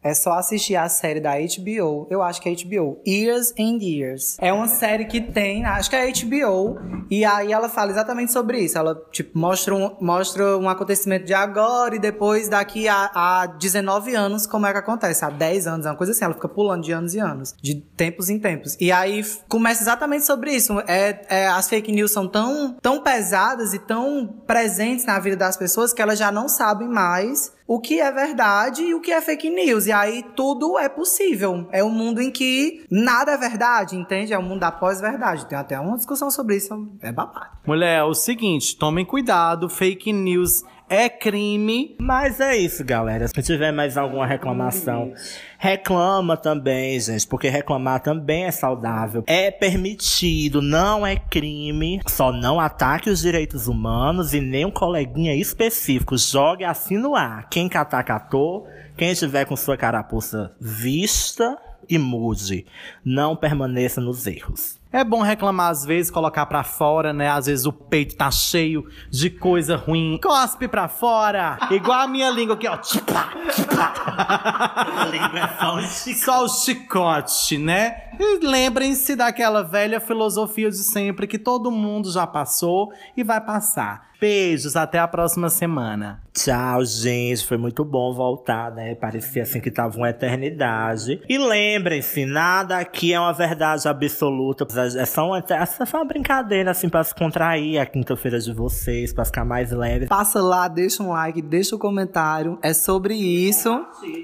é 0.08 0.13
só 0.13 0.34
assistir 0.34 0.76
a 0.76 0.88
série 0.88 1.20
da 1.20 1.34
HBO. 1.34 2.08
Eu 2.10 2.24
acho 2.24 2.41
que 2.41 2.48
é 2.48 2.56
HBO. 2.56 3.02
Years 3.06 3.54
and 3.60 3.78
Years. 3.82 4.38
É 4.39 4.54
uma 4.54 4.67
série 4.67 5.06
que 5.06 5.20
tem, 5.20 5.65
acho 5.65 5.89
que 5.89 5.96
é 5.96 6.12
HBO. 6.12 6.80
E 7.10 7.26
aí 7.26 7.52
ela 7.52 7.67
fala 7.67 7.91
exatamente 7.91 8.32
sobre 8.32 8.60
isso. 8.60 8.78
Ela, 8.78 8.96
tipo, 9.12 9.38
mostra 9.38 9.76
um, 9.76 9.96
mostra 10.00 10.58
um 10.58 10.70
acontecimento 10.70 11.26
de 11.26 11.34
agora 11.34 11.96
e 11.96 12.00
depois 12.00 12.48
daqui 12.48 12.88
a, 12.88 13.12
a 13.13 13.46
19 13.48 14.15
anos 14.15 14.48
como 14.48 14.65
é 14.65 14.72
que 14.72 14.78
acontece. 14.78 15.26
Há 15.26 15.30
10 15.30 15.67
anos, 15.67 15.86
é 15.86 15.89
uma 15.89 15.98
coisa 15.98 16.13
assim. 16.13 16.24
Ela 16.24 16.34
fica 16.34 16.48
pulando 16.48 16.84
de 16.84 16.91
anos 16.91 17.13
e 17.13 17.20
anos. 17.20 17.54
De 17.62 17.76
tempos 17.76 18.30
em 18.30 18.39
tempos. 18.39 18.78
E 18.80 18.91
aí 18.91 19.26
começa 19.50 19.84
exatamente 19.84 20.26
sobre 20.26 20.54
isso. 20.54 20.80
É, 20.88 21.26
é, 21.30 21.48
as 21.48 21.67
fake 21.67 21.91
news 21.91 22.12
são 22.12 22.28
tão, 22.28 22.78
tão 22.82 23.02
pesadas 23.02 23.74
e 23.74 23.80
tão 23.80 24.26
presentes 24.46 25.06
na 25.06 25.20
vida 25.20 25.36
das 25.36 25.58
pessoas 25.58 25.91
que 25.91 26.02
elas 26.02 26.17
já 26.17 26.32
não 26.32 26.48
sabem 26.48 26.88
mais 26.88 27.57
o 27.67 27.80
que 27.80 27.99
é 27.99 28.10
verdade 28.12 28.82
e 28.82 28.93
o 28.95 29.01
que 29.01 29.12
é 29.12 29.19
fake 29.19 29.49
news. 29.49 29.86
E 29.86 29.91
aí 29.91 30.23
tudo 30.36 30.80
é 30.80 30.88
possível. 30.88 31.67
É 31.71 31.84
um 31.84 31.89
mundo 31.89 32.21
em 32.21 32.32
que 32.32 32.86
nada 32.89 33.34
é 33.34 33.38
verdade, 33.38 33.95
entende? 33.95 34.34
É 34.34 34.39
um 34.39 34.43
mundo 34.43 34.62
da 34.62 34.71
pós-verdade. 34.71 35.45
Tem 35.45 35.58
até 35.58 35.77
uma 35.80 35.97
discussão 35.97 36.32
sobre 36.32 36.56
isso. 36.56 36.88
É 37.01 37.12
babado. 37.12 37.58
Mulher, 37.65 37.99
é 37.99 38.03
o 38.03 38.13
seguinte, 38.13 38.77
tomem 38.77 39.06
cuidado, 39.06 39.67
fake 39.67 40.13
news 40.13 40.63
é 40.89 41.10
crime. 41.10 41.95
Mas 42.00 42.39
é 42.39 42.56
isso, 42.56 42.84
galera. 42.84 43.28
Se 43.28 43.41
tiver 43.41 43.71
mais 43.71 43.97
alguma 43.97 44.26
reclamação, 44.26 45.13
reclama 45.58 46.38
também, 46.38 47.00
gente, 47.00 47.28
porque 47.28 47.50
reclamar 47.50 48.02
também 48.02 48.45
é 48.45 48.52
saudável. 48.52 49.23
É 49.28 49.52
permitido, 49.52 50.62
não 50.62 51.06
é 51.06 51.15
crime. 51.15 52.02
Só 52.08 52.32
não 52.32 52.60
ataque 52.60 53.10
os 53.10 53.21
direitos 53.21 53.67
humanos 53.67 54.34
e 54.34 54.41
nem 54.41 54.65
um 54.65 54.71
coleguinha 54.71 55.36
específico. 55.36 56.17
Jogue 56.17 56.63
assim 56.63 56.97
no 56.97 57.15
ar. 57.15 57.50
Quem 57.50 57.67
catar, 57.67 58.04
catou. 58.04 58.67
Quem 58.95 59.12
estiver 59.12 59.45
com 59.45 59.56
sua 59.56 59.78
carapuça 59.78 60.52
vista 60.60 61.58
e 61.89 61.97
mude. 61.97 62.65
Não 63.04 63.36
permaneça 63.36 64.02
nos 64.02 64.26
erros. 64.26 64.80
É 64.98 65.04
bom 65.04 65.22
reclamar 65.22 65.70
às 65.70 65.86
vezes, 65.86 66.10
colocar 66.10 66.48
pra 66.48 66.64
fora, 66.64 67.14
né? 67.14 67.30
Às 67.30 67.46
vezes 67.46 67.68
o 67.68 67.72
peito 67.72 68.16
tá 68.16 68.32
cheio 68.32 68.88
de 69.12 69.30
coisa 69.30 69.76
ruim. 69.76 70.20
Cospe 70.20 70.68
pra 70.68 70.88
fora! 70.88 71.56
Igual 71.70 72.00
a 72.00 72.08
minha 72.08 72.32
língua 72.32 72.56
aqui, 72.56 72.68
ó. 72.68 72.78
Tchipá, 72.78 73.30
tchipá. 73.52 73.94
A 74.08 75.06
língua 75.14 75.40
é 75.40 75.48
só 75.60 75.76
um 75.76 76.16
Só 76.16 76.46
o 76.46 76.50
chicote, 76.50 77.60
né? 77.60 78.07
E 78.19 78.45
lembrem-se 78.45 79.15
daquela 79.15 79.63
velha 79.63 79.99
filosofia 79.99 80.69
de 80.69 80.77
sempre 80.77 81.27
que 81.27 81.38
todo 81.38 81.71
mundo 81.71 82.12
já 82.12 82.25
passou 82.25 82.91
e 83.15 83.23
vai 83.23 83.39
passar. 83.39 84.08
Beijos, 84.19 84.75
até 84.75 84.97
a 84.97 85.08
próxima 85.08 85.47
semana. 85.47 86.19
Tchau, 86.34 86.84
gente. 86.84 87.45
Foi 87.45 87.56
muito 87.56 87.86
bom 87.86 88.13
voltar, 88.15 88.71
né? 88.71 88.95
Parecia 88.95 89.43
assim 89.43 89.60
que 89.60 89.69
tava 89.69 89.95
uma 89.95 90.10
eternidade. 90.10 91.21
E 91.30 91.38
lembrem-se, 91.38 92.25
nada 92.25 92.80
aqui 92.80 93.13
é 93.13 93.19
uma 93.19 93.32
verdade 93.34 93.88
absoluta. 93.88 94.65
É 94.99 95.06
só 95.06 95.27
uma, 95.27 95.38
é 95.38 95.65
só 95.86 95.97
uma 95.97 96.06
brincadeira, 96.06 96.71
assim, 96.71 96.89
pra 96.89 97.03
se 97.03 97.13
contrair 97.13 97.77
a 97.80 97.86
quinta-feira 97.86 98.39
de 98.39 98.51
vocês, 98.51 99.13
pra 99.13 99.23
ficar 99.23 99.45
mais 99.45 99.71
leve. 99.71 100.08
Passa 100.08 100.41
lá, 100.41 100.67
deixa 100.67 101.03
um 101.03 101.10
like, 101.10 101.39
deixa 101.39 101.75
um 101.75 101.80
comentário. 101.80 102.58
É 102.63 102.73
sobre 102.73 103.13
isso. 103.13 103.69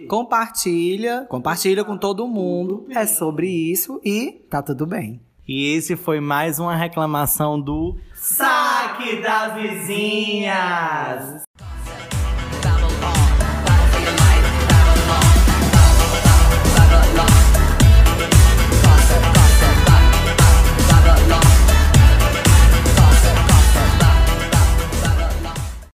Compartilha. 0.10 1.27
Compartilha 1.29 1.84
com 1.84 1.97
todo 1.97 2.27
mundo. 2.27 2.88
É 2.89 3.06
sobre 3.06 3.47
isso 3.47 3.83
e 4.04 4.46
tá 4.50 4.62
tudo 4.62 4.86
bem. 4.86 5.22
E 5.48 5.76
esse 5.76 5.96
foi 5.96 6.19
mais 6.22 6.58
uma 6.60 6.76
reclamação 6.76 7.60
do 7.60 7.98
Saque 8.15 9.22
das 9.22 9.56
Vizinhas. 9.56 11.43